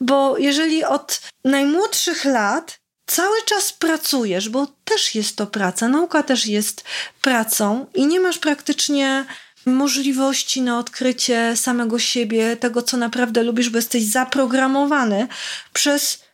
bo 0.00 0.38
jeżeli 0.38 0.84
od 0.84 1.20
najmłodszych 1.44 2.24
lat 2.24 2.80
cały 3.06 3.42
czas 3.42 3.72
pracujesz, 3.72 4.48
bo 4.48 4.66
też 4.84 5.14
jest 5.14 5.36
to 5.36 5.46
praca, 5.46 5.88
nauka 5.88 6.22
też 6.22 6.46
jest 6.46 6.84
pracą 7.22 7.86
i 7.94 8.06
nie 8.06 8.20
masz 8.20 8.38
praktycznie 8.38 9.24
możliwości 9.66 10.62
na 10.62 10.78
odkrycie 10.78 11.56
samego 11.56 11.98
siebie, 11.98 12.56
tego, 12.56 12.82
co 12.82 12.96
naprawdę 12.96 13.42
lubisz, 13.42 13.70
bo 13.70 13.78
jesteś 13.78 14.04
zaprogramowany 14.04 15.28
przez 15.72 16.24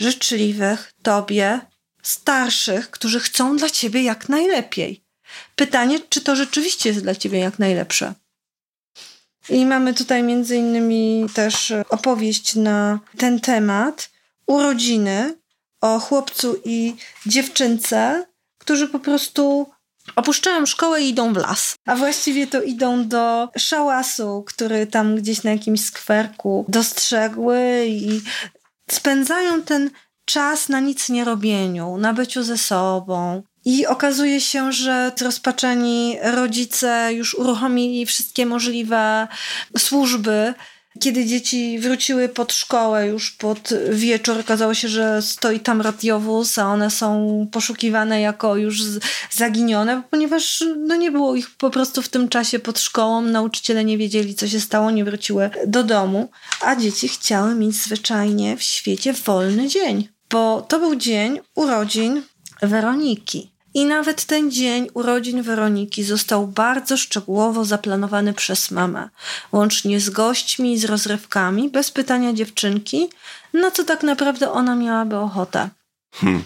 życzliwych 0.00 0.92
tobie 1.02 1.60
starszych, 2.02 2.90
którzy 2.90 3.20
chcą 3.20 3.56
dla 3.56 3.70
ciebie 3.70 4.02
jak 4.02 4.28
najlepiej. 4.28 5.04
Pytanie, 5.56 6.00
czy 6.08 6.20
to 6.20 6.36
rzeczywiście 6.36 6.88
jest 6.88 7.02
dla 7.02 7.14
ciebie 7.14 7.38
jak 7.38 7.58
najlepsze? 7.58 8.14
I 9.48 9.66
mamy 9.66 9.94
tutaj 9.94 10.22
między 10.22 10.56
innymi 10.56 11.26
też 11.34 11.72
opowieść 11.88 12.54
na 12.54 13.00
ten 13.18 13.40
temat. 13.40 14.10
Urodziny 14.46 15.34
o 15.80 15.98
chłopcu 15.98 16.60
i 16.64 16.94
dziewczynce, 17.26 18.26
którzy 18.58 18.88
po 18.88 18.98
prostu 18.98 19.70
opuszczają 20.16 20.66
szkołę 20.66 21.02
i 21.02 21.08
idą 21.08 21.32
w 21.32 21.36
las. 21.36 21.76
A 21.86 21.96
właściwie 21.96 22.46
to 22.46 22.62
idą 22.62 23.08
do 23.08 23.48
szałasu, 23.58 24.44
który 24.46 24.86
tam 24.86 25.16
gdzieś 25.16 25.42
na 25.42 25.50
jakimś 25.50 25.84
skwerku 25.84 26.64
dostrzegły 26.68 27.86
i 27.86 28.20
spędzają 28.90 29.62
ten 29.62 29.90
czas 30.24 30.68
na 30.68 30.80
nic 30.80 31.08
nie 31.08 31.24
robieniu, 31.24 31.96
na 31.96 32.12
byciu 32.12 32.42
ze 32.42 32.58
sobą. 32.58 33.42
I 33.64 33.86
okazuje 33.86 34.40
się, 34.40 34.72
że 34.72 35.12
rozpaczeni 35.20 36.18
rodzice 36.22 37.08
już 37.12 37.34
uruchomili 37.34 38.06
wszystkie 38.06 38.46
możliwe 38.46 39.28
służby, 39.78 40.54
kiedy 41.00 41.26
dzieci 41.26 41.78
wróciły 41.78 42.28
pod 42.28 42.52
szkołę 42.52 43.06
już 43.06 43.30
pod 43.30 43.70
wieczór, 43.90 44.38
okazało 44.40 44.74
się, 44.74 44.88
że 44.88 45.22
stoi 45.22 45.60
tam 45.60 45.80
radiowóz, 45.80 46.58
a 46.58 46.66
one 46.66 46.90
są 46.90 47.46
poszukiwane 47.52 48.20
jako 48.20 48.56
już 48.56 48.82
zaginione, 49.30 50.02
ponieważ 50.10 50.64
no 50.78 50.96
nie 50.96 51.10
było 51.10 51.34
ich 51.34 51.50
po 51.50 51.70
prostu 51.70 52.02
w 52.02 52.08
tym 52.08 52.28
czasie 52.28 52.58
pod 52.58 52.80
szkołą. 52.80 53.22
Nauczyciele 53.22 53.84
nie 53.84 53.98
wiedzieli, 53.98 54.34
co 54.34 54.48
się 54.48 54.60
stało, 54.60 54.90
nie 54.90 55.04
wróciły 55.04 55.50
do 55.66 55.84
domu, 55.84 56.30
a 56.60 56.76
dzieci 56.76 57.08
chciały 57.08 57.54
mieć 57.54 57.74
zwyczajnie 57.74 58.56
w 58.56 58.62
świecie 58.62 59.12
wolny 59.12 59.68
dzień, 59.68 60.08
bo 60.30 60.62
to 60.68 60.78
był 60.78 60.96
dzień 60.96 61.40
urodzin 61.54 62.22
Weroniki. 62.62 63.51
I 63.74 63.84
nawet 63.84 64.24
ten 64.24 64.50
dzień 64.50 64.88
urodzin 64.94 65.42
Weroniki 65.42 66.04
został 66.04 66.46
bardzo 66.46 66.96
szczegółowo 66.96 67.64
zaplanowany 67.64 68.32
przez 68.32 68.70
mamę, 68.70 69.08
łącznie 69.52 70.00
z 70.00 70.10
gośćmi 70.10 70.72
i 70.72 70.78
z 70.78 70.84
rozrywkami, 70.84 71.68
bez 71.70 71.90
pytania 71.90 72.32
dziewczynki, 72.32 73.08
na 73.52 73.70
co 73.70 73.84
tak 73.84 74.02
naprawdę 74.02 74.50
ona 74.50 74.74
miałaby 74.74 75.16
ochotę. 75.16 75.68
Hmm. 76.14 76.42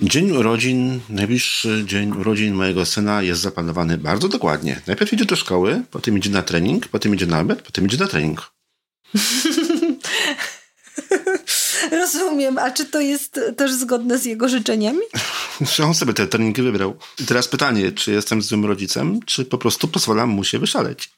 Dzień 0.00 0.30
urodzin, 0.30 1.00
najbliższy 1.08 1.84
dzień 1.86 2.12
urodzin 2.12 2.54
mojego 2.54 2.86
syna 2.86 3.22
jest 3.22 3.40
zaplanowany 3.40 3.98
bardzo 3.98 4.28
dokładnie. 4.28 4.80
Najpierw 4.86 5.12
idzie 5.12 5.24
do 5.24 5.36
szkoły, 5.36 5.82
potem 5.90 6.18
idzie 6.18 6.30
na 6.30 6.42
trening, 6.42 6.88
potem 6.88 7.14
idzie 7.14 7.26
na 7.26 7.40
obiad, 7.40 7.62
potem 7.62 7.86
idzie 7.86 7.96
na 7.96 8.06
trening. 8.06 8.50
Rozumiem. 11.90 12.58
A 12.58 12.70
czy 12.70 12.84
to 12.84 13.00
jest 13.00 13.40
też 13.56 13.72
zgodne 13.72 14.18
z 14.18 14.24
jego 14.24 14.48
życzeniami? 14.48 15.00
On 15.86 15.94
sobie 15.94 16.14
te 16.14 16.26
treningi 16.26 16.62
wybrał. 16.62 16.96
I 17.20 17.24
teraz 17.24 17.48
pytanie, 17.48 17.92
czy 17.92 18.12
jestem 18.12 18.42
złym 18.42 18.64
rodzicem, 18.64 19.20
czy 19.26 19.44
po 19.44 19.58
prostu 19.58 19.88
pozwalam 19.88 20.28
mu 20.28 20.44
się 20.44 20.58
wyszaleć? 20.58 21.10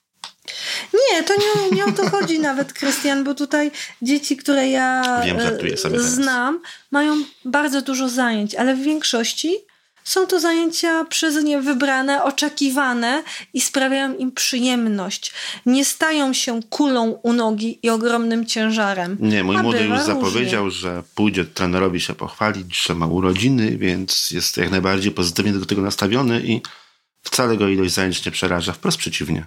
Nie, 0.94 1.22
to 1.22 1.34
nie, 1.34 1.76
nie 1.76 1.84
o 1.84 1.92
to 1.92 2.10
chodzi 2.10 2.38
nawet, 2.48 2.72
Krystian, 2.72 3.24
bo 3.24 3.34
tutaj 3.34 3.70
dzieci, 4.02 4.36
które 4.36 4.68
ja 4.68 5.20
Wiem, 5.24 5.38
znam, 5.94 6.60
mają 6.90 7.24
bardzo 7.44 7.82
dużo 7.82 8.08
zajęć, 8.08 8.54
ale 8.54 8.74
w 8.74 8.82
większości 8.82 9.69
są 10.04 10.26
to 10.26 10.40
zajęcia 10.40 11.04
przez 11.04 11.44
nie 11.44 11.60
wybrane, 11.60 12.24
oczekiwane 12.24 13.22
i 13.54 13.60
sprawiają 13.60 14.16
im 14.16 14.32
przyjemność. 14.32 15.32
Nie 15.66 15.84
stają 15.84 16.32
się 16.32 16.60
kulą 16.70 17.10
u 17.22 17.32
nogi 17.32 17.78
i 17.82 17.90
ogromnym 17.90 18.46
ciężarem. 18.46 19.16
Nie, 19.20 19.44
mój 19.44 19.56
młody 19.56 19.84
już 19.84 20.00
zapowiedział, 20.00 20.70
że 20.70 21.02
pójdzie 21.14 21.44
trenerowi 21.44 22.00
się 22.00 22.14
pochwalić, 22.14 22.82
że 22.86 22.94
ma 22.94 23.06
urodziny, 23.06 23.78
więc 23.78 24.30
jest 24.30 24.56
jak 24.56 24.70
najbardziej 24.70 25.12
pozytywnie 25.12 25.52
do 25.52 25.66
tego 25.66 25.82
nastawiony 25.82 26.42
i 26.44 26.60
wcale 27.22 27.56
go 27.56 27.68
ilość 27.68 27.94
zajęć 27.94 28.24
nie 28.26 28.32
przeraża. 28.32 28.72
Wprost 28.72 28.98
przeciwnie. 28.98 29.46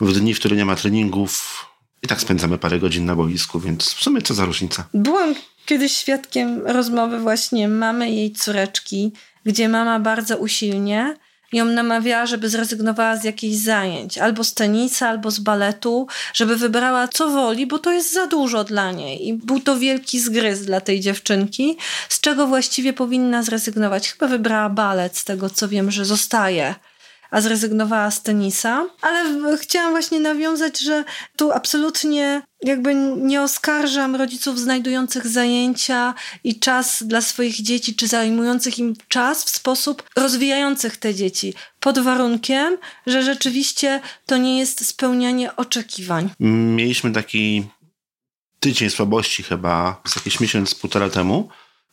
W 0.00 0.12
dni, 0.12 0.34
w 0.34 0.38
których 0.38 0.58
nie 0.58 0.64
ma 0.64 0.76
treningów, 0.76 1.66
i 2.02 2.06
tak 2.06 2.20
spędzamy 2.20 2.58
parę 2.58 2.78
godzin 2.78 3.04
na 3.04 3.16
boisku, 3.16 3.60
więc 3.60 3.94
w 3.94 4.02
sumie 4.02 4.22
co 4.22 4.34
za 4.34 4.44
różnica. 4.44 4.84
Byłam 4.94 5.34
kiedyś 5.66 5.96
świadkiem 5.96 6.66
rozmowy 6.66 7.18
właśnie 7.18 7.68
mamy 7.68 8.10
jej 8.10 8.32
córeczki, 8.32 9.12
gdzie 9.44 9.68
mama 9.68 10.00
bardzo 10.00 10.36
usilnie 10.36 11.16
ją 11.52 11.64
namawiała, 11.64 12.26
żeby 12.26 12.48
zrezygnowała 12.48 13.16
z 13.16 13.24
jakichś 13.24 13.56
zajęć, 13.56 14.18
albo 14.18 14.44
z 14.44 14.54
tenisa, 14.54 15.08
albo 15.08 15.30
z 15.30 15.38
baletu, 15.38 16.06
żeby 16.34 16.56
wybrała 16.56 17.08
co 17.08 17.28
woli, 17.28 17.66
bo 17.66 17.78
to 17.78 17.92
jest 17.92 18.12
za 18.12 18.26
dużo 18.26 18.64
dla 18.64 18.92
niej. 18.92 19.28
I 19.28 19.34
był 19.34 19.60
to 19.60 19.78
wielki 19.78 20.20
zgryz 20.20 20.64
dla 20.64 20.80
tej 20.80 21.00
dziewczynki, 21.00 21.76
z 22.08 22.20
czego 22.20 22.46
właściwie 22.46 22.92
powinna 22.92 23.42
zrezygnować. 23.42 24.12
Chyba 24.12 24.26
wybrała 24.26 24.68
balet, 24.68 25.18
z 25.18 25.24
tego 25.24 25.50
co 25.50 25.68
wiem, 25.68 25.90
że 25.90 26.04
zostaje 26.04 26.74
a 27.32 27.40
zrezygnowała 27.40 28.10
z 28.10 28.22
tenisa. 28.22 28.86
Ale 29.00 29.24
chciałam 29.58 29.90
właśnie 29.90 30.20
nawiązać, 30.20 30.80
że 30.80 31.04
tu 31.36 31.52
absolutnie 31.52 32.42
jakby 32.62 32.94
nie 33.16 33.42
oskarżam 33.42 34.16
rodziców 34.16 34.58
znajdujących 34.58 35.26
zajęcia 35.26 36.14
i 36.44 36.58
czas 36.58 37.02
dla 37.02 37.20
swoich 37.20 37.62
dzieci, 37.62 37.94
czy 37.94 38.06
zajmujących 38.06 38.78
im 38.78 38.94
czas 39.08 39.44
w 39.44 39.50
sposób 39.50 40.02
rozwijających 40.16 40.96
te 40.96 41.14
dzieci, 41.14 41.54
pod 41.80 41.98
warunkiem, 41.98 42.76
że 43.06 43.22
rzeczywiście 43.22 44.00
to 44.26 44.36
nie 44.36 44.58
jest 44.58 44.86
spełnianie 44.86 45.56
oczekiwań. 45.56 46.30
Mieliśmy 46.76 47.12
taki 47.12 47.64
tydzień 48.60 48.90
słabości 48.90 49.42
chyba 49.42 50.02
z 50.08 50.16
jakiś 50.16 50.40
miesiąc, 50.40 50.74
półtora 50.74 51.10
temu, 51.10 51.48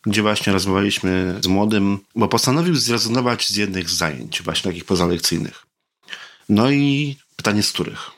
gdzie 0.06 0.22
właśnie 0.22 0.54
rozmawialiśmy 0.54 1.40
z 1.44 1.48
młodym, 1.48 2.00
bo 2.16 2.28
postanowił 2.28 2.76
zrezygnować 2.76 3.48
z 3.48 3.56
jednych 3.56 3.90
zajęć, 3.90 4.42
właśnie 4.42 4.72
takich 4.72 4.86
pozalekcyjnych. 4.86 5.66
No 6.50 6.72
i 6.72 7.18
pytanie 7.36 7.64
z 7.64 7.72
których? 7.72 8.12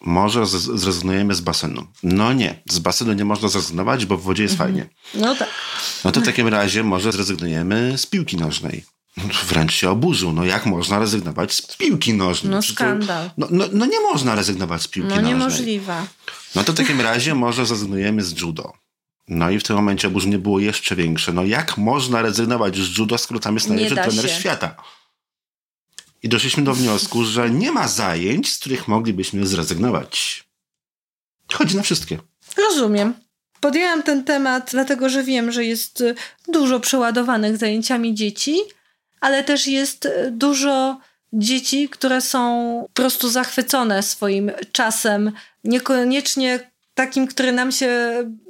Może 0.00 0.46
zrezygnujemy 0.46 1.34
z 1.34 1.40
basenu. 1.40 1.86
No 2.02 2.32
nie, 2.32 2.62
z 2.70 2.78
basenu 2.78 3.12
nie 3.12 3.24
można 3.24 3.48
zrezygnować, 3.48 4.06
bo 4.06 4.16
w 4.16 4.22
wodzie 4.22 4.42
jest 4.42 4.54
mhm. 4.54 4.70
fajnie. 4.70 4.88
No 5.14 5.34
tak. 5.34 5.48
No 6.04 6.12
to 6.12 6.20
w 6.20 6.24
takim 6.24 6.48
razie 6.48 6.82
może 6.82 7.12
zrezygnujemy 7.12 7.98
z 7.98 8.06
piłki 8.06 8.36
nożnej. 8.36 8.84
Wręcz 9.48 9.72
się 9.72 9.90
oburzył. 9.90 10.32
No 10.32 10.44
jak 10.44 10.66
można 10.66 10.98
rezygnować 10.98 11.52
z 11.54 11.76
piłki 11.76 12.14
nożnej? 12.14 12.50
No 12.50 12.62
skandal. 12.62 13.30
No, 13.38 13.48
no, 13.50 13.64
no, 13.72 13.86
nie 13.86 14.00
można 14.00 14.34
rezygnować 14.34 14.82
z 14.82 14.88
piłki 14.88 15.08
no, 15.08 15.14
nożnej. 15.14 15.32
No 15.32 15.38
niemożliwe. 15.38 16.06
No 16.54 16.64
to 16.64 16.72
w 16.72 16.76
takim 16.76 17.00
razie 17.00 17.34
może 17.34 17.66
zrezygnujemy 17.66 18.24
z 18.24 18.40
judo. 18.40 18.72
No 19.28 19.50
i 19.50 19.58
w 19.58 19.62
tym 19.62 19.76
momencie 19.76 20.08
oburzenie 20.08 20.38
było 20.38 20.60
jeszcze 20.60 20.96
większe. 20.96 21.32
No 21.32 21.44
jak 21.44 21.78
można 21.78 22.22
rezygnować 22.22 22.76
z 22.76 22.98
judo, 22.98 23.18
skoro 23.18 23.40
tam 23.40 23.54
jest 23.54 23.68
najlepszy 23.68 23.94
trener 23.94 24.30
się. 24.30 24.40
świata? 24.40 24.76
I 26.22 26.28
doszliśmy 26.28 26.64
do 26.64 26.74
wniosku, 26.74 27.24
że 27.24 27.50
nie 27.50 27.72
ma 27.72 27.88
zajęć, 27.88 28.52
z 28.52 28.58
których 28.58 28.88
moglibyśmy 28.88 29.46
zrezygnować. 29.46 30.44
Chodzi 31.52 31.76
na 31.76 31.82
wszystkie. 31.82 32.18
Rozumiem. 32.56 33.14
Podjęłam 33.60 34.02
ten 34.02 34.24
temat, 34.24 34.70
dlatego 34.70 35.08
że 35.08 35.22
wiem, 35.22 35.52
że 35.52 35.64
jest 35.64 36.04
dużo 36.48 36.80
przeładowanych 36.80 37.56
zajęciami 37.56 38.14
dzieci, 38.14 38.58
ale 39.20 39.44
też 39.44 39.66
jest 39.66 40.08
dużo 40.30 41.00
dzieci, 41.32 41.88
które 41.88 42.20
są 42.20 42.40
po 42.86 43.02
prostu 43.02 43.28
zachwycone 43.28 44.02
swoim 44.02 44.52
czasem, 44.72 45.32
niekoniecznie 45.64 46.70
takim, 46.94 47.26
który 47.26 47.52
nam 47.52 47.72
się 47.72 47.90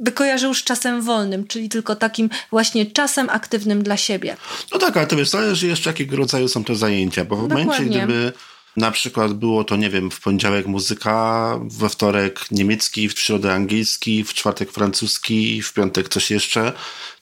by 0.01 0.13
kojarzył 0.13 0.55
z 0.55 0.65
czasem 0.65 1.03
wolnym, 1.03 1.47
czyli 1.47 1.69
tylko 1.69 1.97
takim 1.97 2.31
właśnie 2.51 2.87
czasem 2.87 3.31
aktywnym 3.31 3.83
dla 3.83 3.97
siebie. 3.97 4.37
No 4.73 4.79
tak, 4.79 4.97
ale 4.97 5.07
to 5.07 5.17
wiesz, 5.17 5.29
zależy 5.29 5.67
jeszcze 5.67 5.91
jakiego 5.91 6.17
rodzaju 6.17 6.49
są 6.49 6.65
te 6.65 6.75
zajęcia, 6.75 7.25
bo 7.25 7.37
w 7.37 7.49
Dokładnie. 7.49 7.65
momencie, 7.65 7.99
gdyby 7.99 8.33
na 8.77 8.91
przykład 8.91 9.33
było 9.33 9.65
to, 9.65 9.77
nie 9.77 9.91
wiem, 9.91 10.11
w 10.11 10.21
poniedziałek 10.21 10.67
muzyka, 10.67 11.59
we 11.63 11.89
wtorek 11.89 12.51
niemiecki, 12.51 13.09
w 13.09 13.19
środę 13.19 13.55
angielski, 13.55 14.25
w 14.25 14.35
czwartek 14.35 14.73
francuski, 14.73 15.63
w 15.63 15.73
piątek 15.73 16.09
coś 16.09 16.31
jeszcze, 16.31 16.73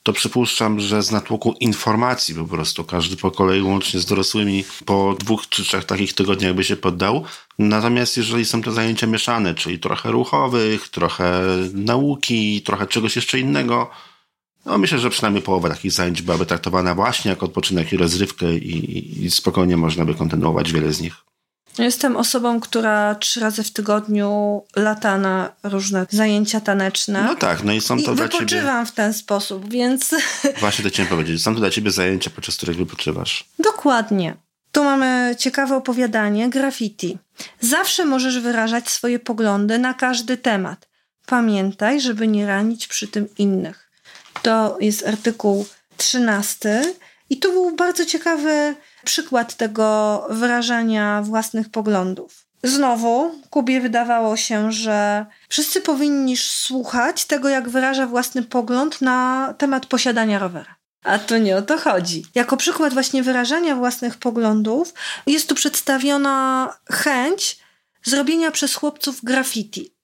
to 0.03 0.13
przypuszczam, 0.13 0.81
że 0.81 1.03
z 1.03 1.11
natłoku 1.11 1.55
informacji 1.61 2.35
po 2.35 2.45
prostu 2.45 2.85
każdy 2.85 3.17
po 3.17 3.31
kolei, 3.31 3.63
łącznie 3.63 4.01
z 4.01 4.07
dorosłymi, 4.07 4.65
po 4.85 5.17
dwóch 5.19 5.49
czy 5.49 5.63
trzech 5.63 5.85
takich 5.85 6.15
tygodniach 6.15 6.55
by 6.55 6.65
się 6.65 6.77
poddał. 6.77 7.25
Natomiast 7.59 8.17
jeżeli 8.17 8.45
są 8.45 8.63
to 8.63 8.73
zajęcia 8.73 9.07
mieszane, 9.07 9.55
czyli 9.55 9.79
trochę 9.79 10.11
ruchowych, 10.11 10.89
trochę 10.89 11.43
nauki, 11.75 12.63
trochę 12.63 12.87
czegoś 12.87 13.17
jeszcze 13.17 13.39
innego, 13.39 13.91
no 14.67 14.79
myślę, 14.79 14.99
że 14.99 15.11
przynajmniej 15.11 15.43
połowa 15.43 15.69
takich 15.69 15.93
zajęć 15.93 16.23
byłaby 16.23 16.47
traktowana 16.47 16.95
właśnie 16.95 17.31
jako 17.31 17.47
odpoczynek 17.47 17.93
i 17.93 17.97
rozrywkę 17.97 18.55
i, 18.55 19.25
i 19.25 19.31
spokojnie 19.31 19.77
można 19.77 20.05
by 20.05 20.15
kontynuować 20.15 20.73
wiele 20.73 20.93
z 20.93 21.01
nich. 21.01 21.32
Jestem 21.79 22.17
osobą, 22.17 22.61
która 22.61 23.15
trzy 23.15 23.41
razy 23.41 23.63
w 23.63 23.71
tygodniu 23.71 24.63
lata 24.77 25.19
na 25.19 25.53
różne 25.63 26.07
zajęcia 26.11 26.61
taneczne. 26.61 27.23
No 27.23 27.35
tak, 27.35 27.65
no 27.65 27.73
i 27.73 27.81
są 27.81 28.03
to 28.03 28.13
I 28.13 28.15
dla 28.15 28.29
ciebie... 28.29 28.39
wypoczywam 28.39 28.87
w 28.87 28.93
ten 28.93 29.15
sposób, 29.15 29.71
więc... 29.71 30.15
Właśnie 30.61 30.85
to 30.85 30.91
chciałem 30.91 31.11
powiedzieć. 31.11 31.43
Są 31.43 31.55
to 31.55 31.61
dla 31.61 31.71
ciebie 31.71 31.91
zajęcia, 31.91 32.31
podczas 32.31 32.57
których 32.57 32.77
wypoczywasz. 32.77 33.45
Dokładnie. 33.59 34.37
Tu 34.73 34.85
mamy 34.85 35.37
ciekawe 35.39 35.77
opowiadanie, 35.77 36.51
graffiti. 36.51 37.19
Zawsze 37.61 38.05
możesz 38.05 38.39
wyrażać 38.39 38.91
swoje 38.91 39.19
poglądy 39.19 39.79
na 39.79 39.95
każdy 39.95 40.37
temat. 40.37 40.89
Pamiętaj, 41.27 42.01
żeby 42.01 42.29
nie 42.29 42.47
ranić 42.47 42.87
przy 42.87 43.09
tym 43.09 43.29
innych. 43.39 43.91
To 44.43 44.77
jest 44.81 45.07
artykuł 45.07 45.67
13 45.97 46.95
i 47.31 47.37
tu 47.37 47.53
był 47.53 47.77
bardzo 47.77 48.05
ciekawy 48.05 48.75
przykład 49.05 49.55
tego 49.55 50.27
wyrażania 50.31 51.23
własnych 51.23 51.69
poglądów. 51.69 52.47
Znowu 52.65 53.35
Kubie 53.51 53.81
wydawało 53.81 54.37
się, 54.37 54.73
że 54.73 55.27
wszyscy 55.49 55.81
powinni 55.81 56.37
słuchać 56.37 57.25
tego, 57.25 57.49
jak 57.49 57.69
wyraża 57.69 58.07
własny 58.07 58.43
pogląd 58.43 59.01
na 59.01 59.55
temat 59.59 59.87
posiadania 59.87 60.39
rowera. 60.39 60.77
A 61.05 61.19
to 61.19 61.39
nie 61.39 61.57
o 61.57 61.63
to 61.63 61.79
chodzi. 61.79 62.25
Jako 62.35 62.57
przykład 62.57 62.93
właśnie 62.93 63.23
wyrażania 63.23 63.77
własnych 63.77 64.17
poglądów 64.17 64.95
jest 65.27 65.49
tu 65.49 65.55
przedstawiona 65.55 66.69
chęć 66.91 67.59
zrobienia 68.05 68.51
przez 68.51 68.75
chłopców 68.75 69.25
graffiti. 69.25 69.95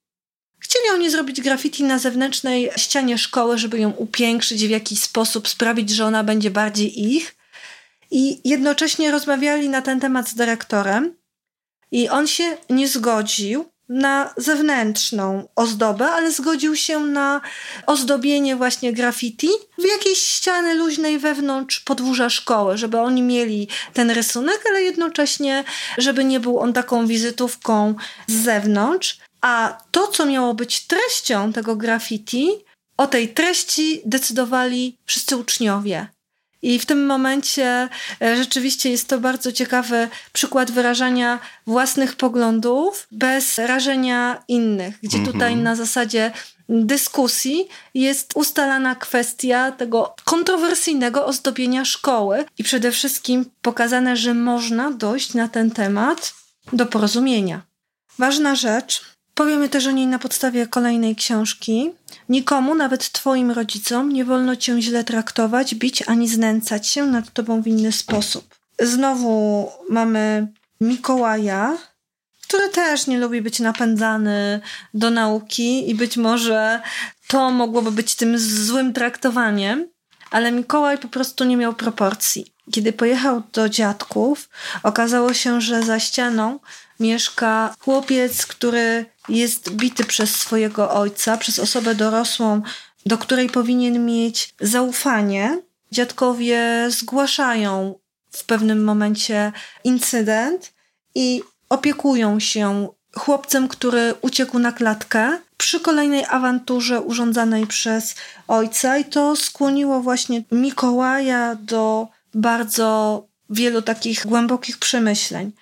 Chcieli 0.59 0.85
oni 0.95 1.11
zrobić 1.11 1.41
graffiti 1.41 1.85
na 1.85 1.99
zewnętrznej 1.99 2.71
ścianie 2.77 3.19
szkoły, 3.19 3.59
żeby 3.59 3.79
ją 3.79 3.91
upiększyć 3.91 4.67
w 4.67 4.71
jakiś 4.71 5.03
sposób, 5.03 5.49
sprawić, 5.49 5.91
że 5.91 6.07
ona 6.07 6.25
będzie 6.25 6.51
bardziej 6.51 7.15
ich. 7.15 7.38
I 8.11 8.49
jednocześnie 8.49 9.11
rozmawiali 9.11 9.69
na 9.69 9.83
ten 9.83 10.01
temat 10.01 10.29
z 10.29 10.35
dyrektorem. 10.35 11.17
I 11.91 12.09
on 12.09 12.27
się 12.27 12.57
nie 12.71 12.89
zgodził 12.89 13.65
na 13.89 14.35
zewnętrzną 14.37 15.49
ozdobę, 15.57 16.07
ale 16.07 16.33
zgodził 16.33 16.77
się 16.77 17.01
na 17.01 17.41
ozdobienie 17.87 18.57
właśnie 18.57 18.93
graffiti 18.93 19.49
w 19.79 19.83
jakiejś 19.83 20.19
ściany 20.19 20.75
luźnej 20.75 21.19
wewnątrz 21.19 21.81
podwórza 21.81 22.31
szkoły, 22.31 22.79
żeby 22.79 22.99
oni 22.99 23.23
mieli 23.23 23.69
ten 23.93 24.11
rysunek, 24.11 24.65
ale 24.69 24.83
jednocześnie, 24.83 25.65
żeby 25.99 26.25
nie 26.25 26.41
był 26.41 26.59
on 26.59 26.73
taką 26.73 27.07
wizytówką 27.07 27.95
z 28.27 28.33
zewnątrz. 28.33 29.19
A 29.41 29.79
to, 29.91 30.09
co 30.09 30.27
miało 30.27 30.55
być 30.55 30.87
treścią 30.87 31.53
tego 31.53 31.77
graffiti, 31.77 32.51
o 32.97 33.07
tej 33.07 33.29
treści 33.29 34.03
decydowali 34.05 34.99
wszyscy 35.05 35.37
uczniowie. 35.37 36.09
I 36.63 36.79
w 36.79 36.87
tym 36.87 37.07
momencie 37.07 37.89
e, 38.23 38.37
rzeczywiście 38.37 38.91
jest 38.91 39.09
to 39.09 39.21
bardzo 39.21 39.53
ciekawy 39.53 40.09
przykład 40.33 40.71
wyrażania 40.71 41.39
własnych 41.67 42.17
poglądów 42.17 43.07
bez 43.11 43.59
rażenia 43.59 44.43
innych, 44.49 44.99
gdzie 45.03 45.19
mhm. 45.19 45.35
tutaj 45.35 45.57
na 45.57 45.77
zasadzie 45.77 46.33
dyskusji 46.69 47.69
jest 47.95 48.33
ustalana 48.35 48.95
kwestia 48.95 49.73
tego 49.73 50.15
kontrowersyjnego 50.25 51.27
ozdobienia 51.27 51.85
szkoły 51.85 52.45
i 52.59 52.65
przede 52.65 52.91
wszystkim 52.91 53.51
pokazane, 53.63 54.17
że 54.17 54.35
można 54.35 54.91
dojść 54.91 55.35
na 55.35 55.49
ten 55.49 55.71
temat 55.71 56.35
do 56.73 56.87
porozumienia. 56.87 57.63
Ważna 58.19 58.55
rzecz, 58.55 59.18
Powiemy 59.39 59.69
też 59.69 59.87
o 59.87 59.91
niej 59.91 60.07
na 60.07 60.19
podstawie 60.19 60.67
kolejnej 60.67 61.17
książki. 61.17 61.91
Nikomu, 62.29 62.75
nawet 62.75 63.13
twoim 63.13 63.51
rodzicom, 63.51 64.13
nie 64.13 64.25
wolno 64.25 64.57
cię 64.57 64.83
źle 64.83 65.05
traktować, 65.05 65.75
bić 65.75 66.03
ani 66.07 66.29
znęcać 66.29 66.89
się 66.89 67.07
nad 67.07 67.33
tobą 67.33 67.63
w 67.63 67.67
inny 67.67 67.93
sposób. 67.93 68.55
Znowu 68.81 69.69
mamy 69.91 70.49
Mikołaja, 70.81 71.77
który 72.43 72.69
też 72.69 73.07
nie 73.07 73.19
lubi 73.19 73.43
być 73.43 73.61
napędzany 73.61 74.61
do 74.95 75.11
nauki 75.11 75.91
i 75.91 75.95
być 75.95 76.17
może 76.17 76.81
to 77.29 77.51
mogłoby 77.51 77.93
być 77.93 78.15
tym 78.15 78.39
złym 78.39 78.93
traktowaniem, 78.93 79.89
ale 80.31 80.53
Mikołaj 80.53 80.99
po 80.99 81.09
prostu 81.09 81.45
nie 81.45 81.57
miał 81.57 81.75
proporcji. 81.75 82.55
Kiedy 82.73 82.93
pojechał 82.93 83.43
do 83.53 83.69
dziadków, 83.69 84.49
okazało 84.83 85.35
się, 85.35 85.61
że 85.61 85.83
za 85.83 86.01
ścianą 86.01 86.59
mieszka 87.01 87.75
chłopiec, 87.79 88.47
który 88.47 89.07
jest 89.29 89.71
bity 89.71 90.05
przez 90.05 90.35
swojego 90.35 90.91
ojca, 90.91 91.37
przez 91.37 91.59
osobę 91.59 91.95
dorosłą, 91.95 92.63
do 93.07 93.19
której 93.19 93.49
powinien 93.51 94.07
mieć 94.07 94.55
zaufanie. 94.61 95.63
Dziadkowie 95.93 96.87
zgłaszają 96.89 97.99
w 98.31 98.45
pewnym 98.45 98.85
momencie 98.85 99.53
incydent 99.85 100.73
i 101.15 101.43
opiekują 101.69 102.41
się 102.41 102.89
chłopcem, 103.17 103.69
który 103.69 104.15
uciekł 104.21 104.59
na 104.59 104.73
klatkę 104.73 105.39
przy 105.57 105.81
kolejnej 105.81 106.25
awanturze 106.25 107.01
urządzanej 107.01 107.67
przez 107.67 108.15
ojca, 108.49 108.99
i 108.99 109.05
to 109.05 109.37
skłoniło 109.37 110.01
właśnie 110.01 110.45
Mikołaja 110.53 111.55
do 111.55 112.09
bardzo 112.35 113.23
wielu 113.51 113.83
takich 113.83 114.27
głębokich 114.27 114.79
przemyśleń. 114.79 115.53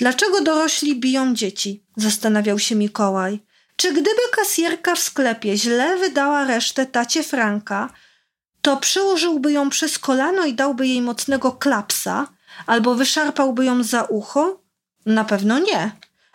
Dlaczego 0.00 0.40
dorośli 0.40 1.00
biją 1.00 1.34
dzieci? 1.34 1.84
Zastanawiał 1.96 2.58
się 2.58 2.74
Mikołaj. 2.74 3.40
Czy 3.76 3.92
gdyby 3.92 4.20
kasjerka 4.36 4.94
w 4.94 4.98
sklepie 4.98 5.56
źle 5.56 5.96
wydała 5.96 6.44
resztę 6.44 6.86
tacie 6.86 7.22
Franka, 7.22 7.92
to 8.62 8.76
przyłożyłby 8.76 9.52
ją 9.52 9.70
przez 9.70 9.98
kolano 9.98 10.44
i 10.44 10.54
dałby 10.54 10.86
jej 10.86 11.02
mocnego 11.02 11.52
klapsa, 11.52 12.26
albo 12.66 12.94
wyszarpałby 12.94 13.64
ją 13.64 13.82
za 13.82 14.02
ucho? 14.02 14.60
Na 15.06 15.24
pewno 15.24 15.58
nie. 15.58 15.92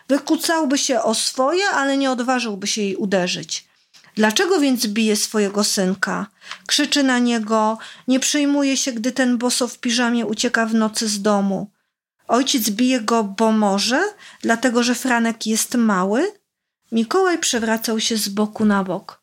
Wykucałby 0.08 0.78
się 0.78 1.02
o 1.02 1.14
swoje, 1.14 1.68
ale 1.68 1.96
nie 1.96 2.10
odważyłby 2.10 2.66
się 2.66 2.82
jej 2.82 2.96
uderzyć. 2.96 3.68
Dlaczego 4.14 4.60
więc 4.60 4.86
bije 4.86 5.16
swojego 5.16 5.64
synka? 5.64 6.26
Krzyczy 6.66 7.02
na 7.02 7.18
niego, 7.18 7.78
nie 8.08 8.20
przejmuje 8.20 8.76
się, 8.76 8.92
gdy 8.92 9.12
ten 9.12 9.38
boso 9.38 9.68
w 9.68 9.78
piżamie 9.78 10.26
ucieka 10.26 10.66
w 10.66 10.74
nocy 10.74 11.08
z 11.08 11.22
domu. 11.22 11.70
Ojciec 12.28 12.70
bije 12.70 13.00
go, 13.00 13.24
bo 13.24 13.52
może, 13.52 14.02
dlatego 14.42 14.82
że 14.82 14.94
Franek 14.94 15.46
jest 15.46 15.74
mały. 15.74 16.32
Mikołaj 16.92 17.38
przewracał 17.38 18.00
się 18.00 18.16
z 18.16 18.28
boku 18.28 18.64
na 18.64 18.84
bok. 18.84 19.22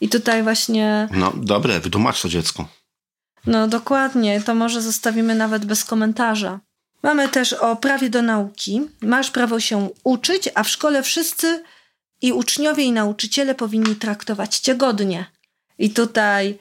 I 0.00 0.08
tutaj 0.08 0.42
właśnie. 0.42 1.08
No 1.10 1.32
dobre, 1.36 1.80
wytłumacz 1.80 2.22
to 2.22 2.28
dziecku. 2.28 2.64
No 3.46 3.68
dokładnie, 3.68 4.40
to 4.40 4.54
może 4.54 4.82
zostawimy 4.82 5.34
nawet 5.34 5.64
bez 5.64 5.84
komentarza. 5.84 6.60
Mamy 7.02 7.28
też 7.28 7.52
o 7.52 7.76
prawie 7.76 8.10
do 8.10 8.22
nauki. 8.22 8.82
Masz 9.00 9.30
prawo 9.30 9.60
się 9.60 9.88
uczyć, 10.04 10.48
a 10.54 10.62
w 10.62 10.68
szkole 10.68 11.02
wszyscy 11.02 11.62
i 12.22 12.32
uczniowie 12.32 12.84
i 12.84 12.92
nauczyciele 12.92 13.54
powinni 13.54 13.96
traktować 13.96 14.58
cię 14.58 14.74
godnie. 14.74 15.26
I 15.78 15.90
tutaj 15.90 16.58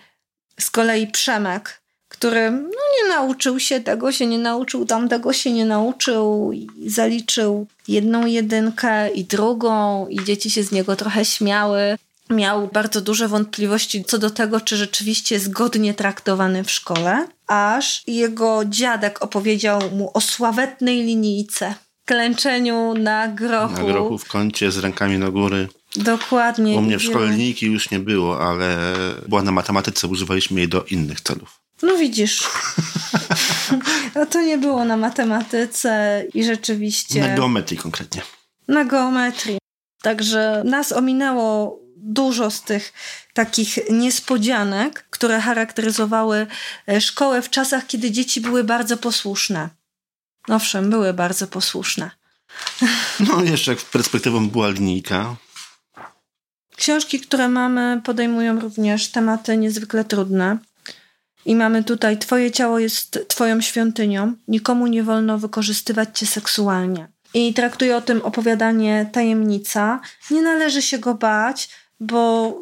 z 0.59 0.71
kolei 0.71 1.07
Przemek 1.07 1.82
który 2.23 2.51
no, 2.51 2.79
nie 2.97 3.09
nauczył 3.09 3.59
się 3.59 3.79
tego, 3.79 4.11
się 4.11 4.25
nie 4.25 4.37
nauczył, 4.37 4.85
tamtego 4.85 5.33
się 5.33 5.51
nie 5.51 5.65
nauczył 5.65 6.51
i 6.53 6.67
zaliczył 6.87 7.67
jedną 7.87 8.25
jedynkę 8.25 9.09
i 9.09 9.25
drugą 9.25 10.07
i 10.07 10.23
dzieci 10.23 10.49
się 10.49 10.63
z 10.63 10.71
niego 10.71 10.95
trochę 10.95 11.25
śmiały. 11.25 11.97
Miał 12.29 12.67
bardzo 12.67 13.01
duże 13.01 13.27
wątpliwości 13.27 14.03
co 14.03 14.17
do 14.17 14.29
tego, 14.29 14.61
czy 14.61 14.77
rzeczywiście 14.77 15.35
jest 15.35 15.51
godnie 15.51 15.93
traktowany 15.93 16.63
w 16.63 16.71
szkole, 16.71 17.27
aż 17.47 18.03
jego 18.07 18.61
dziadek 18.65 19.23
opowiedział 19.23 19.81
mu 19.91 20.11
o 20.13 20.21
sławetnej 20.21 21.03
linijce, 21.03 21.75
klęczeniu 22.05 22.93
na 22.93 23.27
grochu. 23.27 23.73
Na 23.73 23.83
grochu 23.83 24.17
w 24.17 24.27
kącie 24.27 24.71
z 24.71 24.77
rękami 24.77 25.17
na 25.17 25.31
góry. 25.31 25.67
Dokładnie. 25.95 26.77
U 26.77 26.81
mnie 26.81 26.97
w 26.97 27.03
szkole 27.03 27.27
linijki 27.27 27.65
już 27.65 27.91
nie 27.91 27.99
było, 27.99 28.49
ale 28.49 28.77
była 29.27 29.43
na 29.43 29.51
matematyce, 29.51 30.07
używaliśmy 30.07 30.59
jej 30.59 30.69
do 30.69 30.83
innych 30.83 31.21
celów. 31.21 31.62
No 31.83 31.97
widzisz. 31.97 32.43
A 34.21 34.25
to 34.25 34.41
nie 34.41 34.57
było 34.57 34.85
na 34.85 34.97
matematyce 34.97 36.23
i 36.33 36.43
rzeczywiście. 36.43 37.21
Na 37.21 37.35
geometrii 37.35 37.77
konkretnie. 37.77 38.21
Na 38.67 38.85
geometrii. 38.85 39.57
Także 40.01 40.61
nas 40.65 40.91
ominęło 40.91 41.79
dużo 41.97 42.51
z 42.51 42.61
tych 42.61 42.93
takich 43.33 43.77
niespodzianek, 43.89 45.05
które 45.09 45.41
charakteryzowały 45.41 46.47
e, 46.87 47.01
szkołę 47.01 47.41
w 47.41 47.49
czasach, 47.49 47.87
kiedy 47.87 48.11
dzieci 48.11 48.41
były 48.41 48.63
bardzo 48.63 48.97
posłuszne. 48.97 49.69
Owszem, 50.47 50.89
były 50.89 51.13
bardzo 51.13 51.47
posłuszne. 51.47 52.11
No, 53.19 53.43
jeszcze 53.43 53.75
perspektywą 53.75 54.49
była 54.49 54.69
linijka. 54.69 55.35
Książki, 56.75 57.19
które 57.19 57.49
mamy, 57.49 58.01
podejmują 58.03 58.59
również 58.59 59.07
tematy 59.07 59.57
niezwykle 59.57 60.05
trudne. 60.05 60.57
I 61.45 61.55
mamy 61.55 61.83
tutaj: 61.83 62.17
Twoje 62.17 62.51
ciało 62.51 62.79
jest 62.79 63.25
Twoją 63.27 63.61
świątynią, 63.61 64.33
nikomu 64.47 64.87
nie 64.87 65.03
wolno 65.03 65.37
wykorzystywać 65.37 66.19
Cię 66.19 66.25
seksualnie. 66.25 67.07
I 67.33 67.53
traktuje 67.53 67.97
o 67.97 68.01
tym 68.01 68.21
opowiadanie 68.21 69.09
tajemnica. 69.11 69.99
Nie 70.31 70.41
należy 70.41 70.81
się 70.81 70.97
go 70.97 71.13
bać, 71.13 71.69
bo 71.99 72.53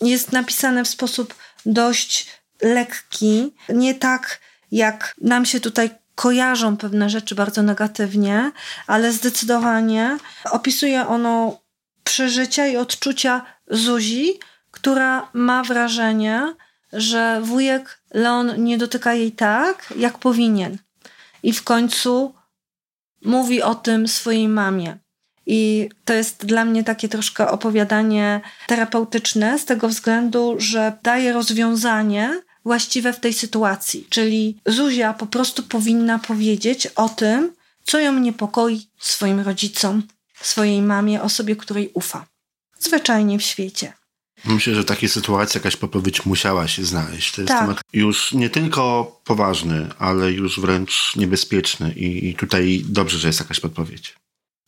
jest 0.00 0.32
napisane 0.32 0.84
w 0.84 0.88
sposób 0.88 1.34
dość 1.66 2.26
lekki, 2.62 3.54
nie 3.68 3.94
tak 3.94 4.40
jak 4.72 5.14
nam 5.20 5.46
się 5.46 5.60
tutaj 5.60 5.90
kojarzą 6.14 6.76
pewne 6.76 7.10
rzeczy 7.10 7.34
bardzo 7.34 7.62
negatywnie, 7.62 8.52
ale 8.86 9.12
zdecydowanie 9.12 10.18
opisuje 10.50 11.06
ono 11.06 11.60
przeżycia 12.04 12.66
i 12.66 12.76
odczucia 12.76 13.42
Zuzi, 13.70 14.38
która 14.70 15.28
ma 15.32 15.62
wrażenie, 15.62 16.54
że 16.92 17.40
wujek 17.42 18.02
Leon 18.14 18.64
nie 18.64 18.78
dotyka 18.78 19.14
jej 19.14 19.32
tak, 19.32 19.94
jak 19.96 20.18
powinien. 20.18 20.78
I 21.42 21.52
w 21.52 21.62
końcu 21.62 22.34
mówi 23.24 23.62
o 23.62 23.74
tym 23.74 24.08
swojej 24.08 24.48
mamie. 24.48 24.98
I 25.46 25.88
to 26.04 26.14
jest 26.14 26.46
dla 26.46 26.64
mnie 26.64 26.84
takie 26.84 27.08
troszkę 27.08 27.50
opowiadanie 27.50 28.40
terapeutyczne, 28.66 29.58
z 29.58 29.64
tego 29.64 29.88
względu, 29.88 30.54
że 30.58 30.92
daje 31.02 31.32
rozwiązanie 31.32 32.42
właściwe 32.64 33.12
w 33.12 33.20
tej 33.20 33.32
sytuacji. 33.32 34.06
Czyli 34.10 34.60
Zuzia 34.66 35.14
po 35.14 35.26
prostu 35.26 35.62
powinna 35.62 36.18
powiedzieć 36.18 36.86
o 36.86 37.08
tym, 37.08 37.52
co 37.84 37.98
ją 37.98 38.12
niepokoi 38.12 38.86
swoim 38.98 39.40
rodzicom. 39.40 40.02
swojej 40.40 40.82
mamie, 40.82 41.22
osobie, 41.22 41.56
której 41.56 41.90
ufa. 41.94 42.26
Zwyczajnie 42.78 43.38
w 43.38 43.42
świecie. 43.42 43.92
Myślę, 44.44 44.74
że 44.74 44.82
w 44.82 44.84
takiej 44.84 45.08
sytuacji 45.08 45.58
jakaś 45.58 45.76
podpowiedź 45.76 46.26
musiała 46.26 46.68
się 46.68 46.84
znaleźć. 46.84 47.34
To 47.34 47.40
jest 47.40 47.48
Tak. 47.48 47.60
temat 47.60 47.80
już 47.92 48.32
nie 48.32 48.50
tylko 48.50 49.12
poważny, 49.24 49.88
ale 49.98 50.32
już 50.32 50.60
wręcz 50.60 51.16
niebezpieczny 51.16 51.92
i, 51.92 52.28
i 52.28 52.34
tutaj 52.34 52.82
dobrze, 52.88 53.18
że 53.18 53.28
jest 53.28 53.40
jakaś 53.40 53.60
podpowiedź. 53.60 54.14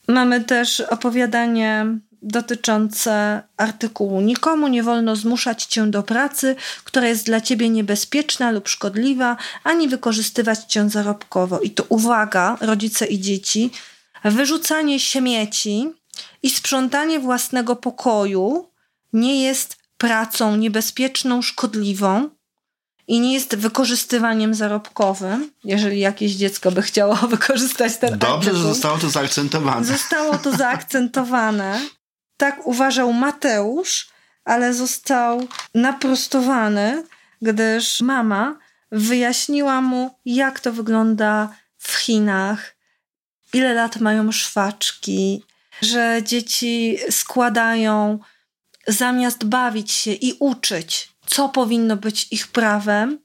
Mamy 0.09 0.45
też 0.45 0.81
opowiadanie 0.81 1.87
dotyczące 2.23 3.43
artykułu 3.57 4.21
Nikomu 4.21 4.69
nie 4.69 4.83
wolno 4.83 5.17
zmuszać 5.17 5.65
cię 5.65 5.87
do 5.87 6.03
pracy, 6.03 6.57
która 6.85 7.09
jest 7.09 7.27
dla 7.27 7.41
ciebie 7.41 7.69
niebezpieczna 7.69 8.51
lub 8.51 8.69
szkodliwa, 8.69 9.37
ani 9.65 9.89
wykorzystywać 9.89 10.65
cię 10.65 10.91
zarobkowo. 10.91 11.61
I 11.61 11.71
to 11.71 11.85
uwaga, 11.89 12.57
rodzice 12.61 13.07
i 13.07 13.21
dzieci, 13.21 13.71
wyrzucanie 14.25 15.01
śmieci 15.01 15.91
i 16.43 16.51
sprzątanie 16.51 17.21
własnego 17.21 17.77
pokoju 17.77 18.70
nie 19.13 19.43
jest 19.43 19.77
pracą 19.99 20.57
niebezpieczną, 20.57 21.43
szkodliwą 21.43 22.29
i 23.09 23.21
nie 23.21 23.33
jest 23.33 23.57
wykorzystywaniem 23.57 24.55
zarobkowym, 24.55 25.51
jeżeli 25.65 26.01
jakieś 26.01 26.33
dziecko 26.33 26.71
by 26.73 26.83
chciało 26.83 27.15
wykorzystać 27.37 27.97
ten 27.97 28.19
Dobrze, 28.19 28.51
że 28.51 28.51
artykuł. 28.51 28.75
zostało 28.75 28.99
to 28.99 29.11
zaakcentowane. 29.11 29.85
Zostało 29.87 30.39
to 30.39 30.57
zaakcentowane. 30.57 31.81
Tak 32.37 32.67
uważał 32.67 33.13
Mateusz, 33.13 34.09
ale 34.45 34.75
został 34.75 35.49
naprostowany, 35.75 37.05
gdyż 37.43 38.01
mama 38.01 38.59
wyjaśniła 38.93 39.81
mu, 39.81 40.19
jak 40.25 40.61
to 40.61 40.73
wygląda 40.73 41.55
w 41.79 41.93
Chinach, 41.93 42.77
ile 43.53 43.75
lat 43.75 43.97
mają 43.97 44.33
szwaczki, 44.33 45.45
że 45.83 46.21
dzieci 46.25 46.99
składają 47.11 48.19
zamiast 48.93 49.45
bawić 49.45 49.93
się 49.93 50.13
i 50.13 50.37
uczyć, 50.41 51.09
co 51.27 51.49
powinno 51.49 51.97
być 51.97 52.27
ich 52.31 52.49
prawem, 52.49 53.19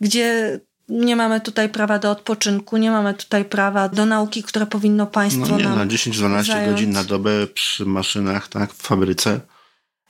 gdzie 0.00 0.60
nie 0.88 1.16
mamy 1.16 1.40
tutaj 1.40 1.68
prawa 1.68 1.98
do 1.98 2.10
odpoczynku, 2.10 2.76
nie 2.76 2.90
mamy 2.90 3.14
tutaj 3.14 3.44
prawa 3.44 3.88
do 3.88 4.06
nauki, 4.06 4.42
które 4.42 4.66
powinno 4.66 5.06
państwo 5.06 5.46
No 5.46 5.56
nie, 5.58 5.64
nam 5.64 5.78
na 5.78 5.86
10-12 5.86 6.42
zająć. 6.44 6.70
godzin 6.70 6.90
na 6.90 7.04
dobę 7.04 7.46
przy 7.46 7.86
maszynach, 7.86 8.48
tak, 8.48 8.72
w 8.72 8.82
fabryce. 8.82 9.40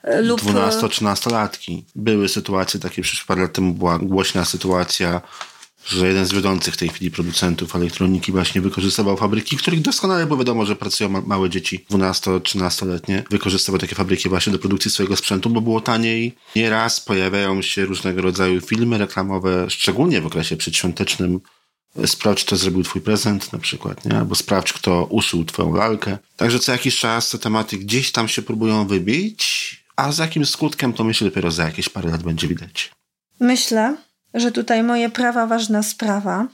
e, 0.02 0.22
lub 0.22 0.40
12-13-latki. 0.42 1.82
Były 1.94 2.28
sytuacje 2.28 2.80
takie, 2.80 3.02
przecież 3.02 3.24
parę 3.24 3.42
lat 3.42 3.52
temu 3.52 3.74
była 3.74 3.98
głośna 3.98 4.44
sytuacja, 4.44 5.20
że 5.86 6.08
jeden 6.08 6.26
z 6.26 6.32
wiodących 6.32 6.74
w 6.74 6.76
tej 6.76 6.88
chwili 6.88 7.10
producentów 7.10 7.76
elektroniki 7.76 8.32
właśnie 8.32 8.60
wykorzystywał 8.60 9.16
fabryki, 9.16 9.56
w 9.56 9.62
których 9.62 9.80
doskonale 9.80 10.26
było 10.26 10.38
wiadomo, 10.38 10.66
że 10.66 10.76
pracują 10.76 11.08
ma- 11.08 11.20
małe 11.20 11.50
dzieci, 11.50 11.84
12-13-letnie, 11.90 13.22
wykorzystywał 13.30 13.78
takie 13.78 13.94
fabryki 13.94 14.28
właśnie 14.28 14.52
do 14.52 14.58
produkcji 14.58 14.90
swojego 14.90 15.16
sprzętu, 15.16 15.50
bo 15.50 15.60
było 15.60 15.80
taniej. 15.80 16.34
Nieraz 16.56 17.00
pojawiają 17.00 17.62
się 17.62 17.84
różnego 17.84 18.22
rodzaju 18.22 18.60
filmy 18.60 18.98
reklamowe, 18.98 19.70
szczególnie 19.70 20.20
w 20.20 20.26
okresie 20.26 20.56
przedświątecznym, 20.56 21.40
Sprawdź, 22.06 22.44
kto 22.44 22.56
zrobił 22.56 22.82
twój 22.82 23.02
prezent 23.02 23.52
na 23.52 23.58
przykład, 23.58 24.04
nie? 24.04 24.18
albo 24.18 24.34
sprawdź, 24.34 24.72
kto 24.72 25.04
uszył 25.04 25.44
twoją 25.44 25.74
lalkę. 25.74 26.18
Także 26.36 26.58
co 26.58 26.72
jakiś 26.72 26.98
czas 26.98 27.30
te 27.30 27.38
tematy 27.38 27.78
gdzieś 27.78 28.12
tam 28.12 28.28
się 28.28 28.42
próbują 28.42 28.86
wybić, 28.86 29.76
a 29.96 30.12
z 30.12 30.18
jakim 30.18 30.46
skutkiem 30.46 30.92
to 30.92 31.04
myślę 31.04 31.28
dopiero 31.28 31.50
za 31.50 31.64
jakieś 31.64 31.88
parę 31.88 32.10
lat 32.10 32.22
będzie 32.22 32.48
widać. 32.48 32.90
Myślę, 33.40 33.96
że 34.34 34.52
tutaj 34.52 34.82
moje 34.82 35.10
prawa 35.10 35.46
ważna 35.46 35.82
sprawa 35.82 36.46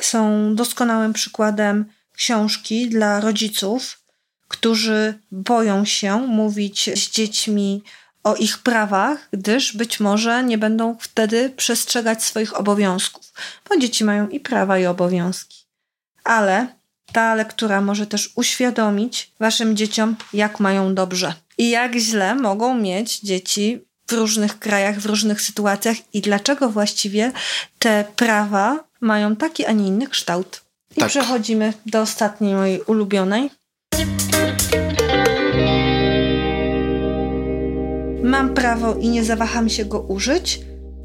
są 0.00 0.54
doskonałym 0.54 1.12
przykładem 1.12 1.84
książki 2.12 2.88
dla 2.88 3.20
rodziców, 3.20 4.02
którzy 4.48 5.14
boją 5.32 5.84
się 5.84 6.18
mówić 6.18 6.90
z 6.94 7.10
dziećmi 7.10 7.82
o 8.24 8.34
ich 8.34 8.58
prawach, 8.58 9.28
gdyż 9.32 9.76
być 9.76 10.00
może 10.00 10.44
nie 10.44 10.58
będą 10.58 10.96
wtedy 11.00 11.50
przestrzegać 11.50 12.24
swoich 12.24 12.56
obowiązków, 12.60 13.32
bo 13.68 13.76
dzieci 13.76 14.04
mają 14.04 14.28
i 14.28 14.40
prawa, 14.40 14.78
i 14.78 14.86
obowiązki. 14.86 15.64
Ale 16.24 16.66
ta 17.12 17.34
lektura 17.34 17.80
może 17.80 18.06
też 18.06 18.32
uświadomić 18.34 19.32
waszym 19.40 19.76
dzieciom, 19.76 20.16
jak 20.32 20.60
mają 20.60 20.94
dobrze 20.94 21.34
i 21.58 21.70
jak 21.70 21.96
źle 21.96 22.34
mogą 22.34 22.74
mieć 22.74 23.20
dzieci 23.20 23.87
w 24.08 24.12
różnych 24.12 24.58
krajach, 24.58 24.98
w 25.00 25.06
różnych 25.06 25.40
sytuacjach 25.42 25.96
i 26.12 26.20
dlaczego 26.20 26.68
właściwie 26.68 27.32
te 27.78 28.04
prawa 28.16 28.84
mają 29.00 29.36
taki, 29.36 29.66
a 29.66 29.72
nie 29.72 29.86
inny 29.86 30.06
kształt. 30.06 30.60
I 30.96 31.00
Tak. 31.00 31.08
przechodzimy 31.08 31.72
do 31.86 32.00
ostatniej 32.00 32.54
mojej 32.54 32.80
ulubionej. 32.82 33.50
Mam 38.22 38.54
prawo 38.54 38.94
i 38.94 39.08
nie 39.08 39.24
zawaham 39.24 39.68
się 39.68 39.84
go 39.84 40.00
użyć. 40.00 40.60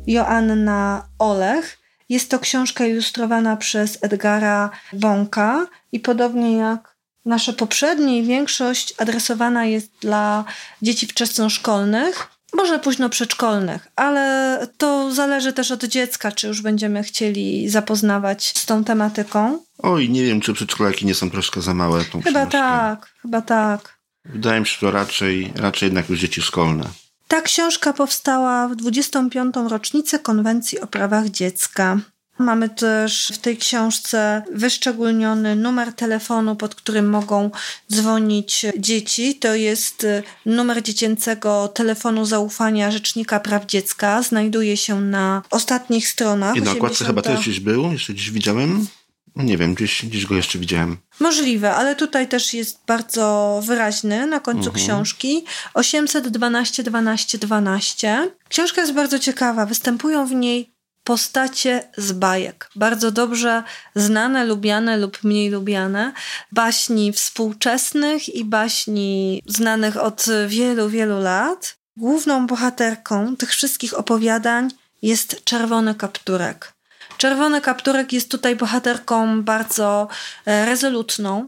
Joanna 0.08 1.08
Olech. 1.20 1.78
Jest 2.10 2.30
to 2.30 2.40
książka 2.40 2.86
ilustrowana 2.86 3.58
przez 3.58 3.98
Edgara 4.02 4.70
Bąka 4.94 5.68
i 5.92 6.00
podobnie 6.00 6.58
jak 6.58 6.96
nasze 7.26 7.54
poprzednie 7.54 8.24
większość 8.24 8.94
adresowana 8.98 9.66
jest 9.66 9.92
dla 10.02 10.46
dzieci 10.82 11.08
wczesnoszkolnych, 11.08 12.28
może 12.54 12.80
późno 12.80 13.10
przedszkolnych, 13.10 13.88
ale 13.96 14.68
to 14.78 15.12
zależy 15.14 15.54
też 15.54 15.72
od 15.72 15.84
dziecka, 15.84 16.32
czy 16.32 16.48
już 16.48 16.62
będziemy 16.62 17.04
chcieli 17.04 17.70
zapoznawać 17.70 18.54
z 18.58 18.66
tą 18.66 18.84
tematyką. 18.84 19.60
Oj, 19.78 20.10
nie 20.10 20.24
wiem, 20.24 20.42
czy 20.42 20.54
przedszkolaki 20.54 21.06
nie 21.06 21.16
są 21.16 21.30
troszkę 21.32 21.62
za 21.62 21.74
małe 21.74 22.06
tą 22.06 22.22
Chyba 22.22 22.40
książkę. 22.40 22.52
tak, 22.58 23.14
chyba 23.22 23.42
tak. 23.42 23.98
Wydaje 24.26 24.60
mi 24.60 24.66
się, 24.68 24.74
że 24.74 24.80
to 24.80 24.92
raczej, 24.92 25.54
raczej 25.56 25.88
jednak 25.88 26.10
już 26.10 26.20
dzieci 26.20 26.42
szkolne. 26.42 26.84
Ta 27.28 27.42
książka 27.42 27.94
powstała 27.94 28.68
w 28.68 28.76
25. 28.76 29.56
rocznicę 29.70 30.20
Konwencji 30.20 30.80
o 30.80 30.88
prawach 30.88 31.30
dziecka. 31.30 31.98
Mamy 32.38 32.70
też 32.70 33.32
w 33.36 33.38
tej 33.38 33.58
książce 33.58 34.44
wyszczególniony 34.52 35.56
numer 35.56 35.94
telefonu, 35.94 36.56
pod 36.56 36.76
którym 36.76 37.10
mogą 37.10 37.52
dzwonić 37.92 38.66
dzieci. 38.78 39.36
To 39.36 39.56
jest 39.56 40.04
y, 40.04 40.24
numer 40.46 40.84
dziecięcego 40.84 41.68
telefonu 41.68 42.26
zaufania 42.26 42.92
Rzecznika 42.92 43.40
Praw 43.40 43.66
Dziecka. 43.66 44.22
Znajduje 44.24 44.78
się 44.78 45.02
na 45.02 45.42
ostatnich 45.50 46.08
stronach. 46.08 46.56
I 46.56 46.62
na 46.62 46.72
okładce 46.72 46.96
80. 47.06 47.08
chyba 47.08 47.22
też 47.22 47.40
gdzieś 47.46 47.60
był, 47.60 47.92
jeszcze 47.92 48.14
gdzieś 48.14 48.32
widziałem. 48.32 48.88
Nie 49.36 49.58
wiem, 49.58 49.74
gdzieś, 49.74 50.06
gdzieś 50.06 50.26
go 50.26 50.36
jeszcze 50.36 50.60
widziałem. 50.60 50.98
Możliwe, 51.20 51.76
ale 51.76 51.96
tutaj 51.96 52.28
też 52.28 52.54
jest 52.54 52.80
bardzo 52.88 53.60
wyraźny 53.66 54.28
na 54.28 54.40
końcu 54.40 54.70
Mhm. 54.70 54.86
książki. 54.86 55.46
812 55.74 56.84
12 56.84 57.38
12. 57.38 58.32
Książka 58.50 58.82
jest 58.82 58.94
bardzo 58.94 59.20
ciekawa. 59.20 59.66
Występują 59.66 60.28
w 60.28 60.32
niej 60.32 60.73
postacie 61.04 61.90
z 61.98 62.12
bajek. 62.12 62.70
Bardzo 62.76 63.12
dobrze 63.12 63.64
znane, 63.96 64.46
lubiane 64.46 64.98
lub 64.98 65.24
mniej 65.24 65.50
lubiane. 65.50 66.14
Baśni 66.52 67.14
współczesnych 67.14 68.36
i 68.36 68.46
baśni 68.46 69.44
znanych 69.46 69.98
od 69.98 70.26
wielu, 70.48 70.90
wielu 70.90 71.20
lat. 71.20 71.76
Główną 71.98 72.48
bohaterką 72.48 73.36
tych 73.36 73.50
wszystkich 73.50 73.94
opowiadań 73.94 74.72
jest 75.02 75.44
Czerwony 75.44 75.96
Kapturek. 75.96 76.74
Czerwony 77.18 77.62
Kapturek 77.62 78.14
jest 78.14 78.32
tutaj 78.32 78.56
bohaterką 78.56 79.44
bardzo 79.44 80.08
e, 80.46 80.66
rezolutną 80.66 81.48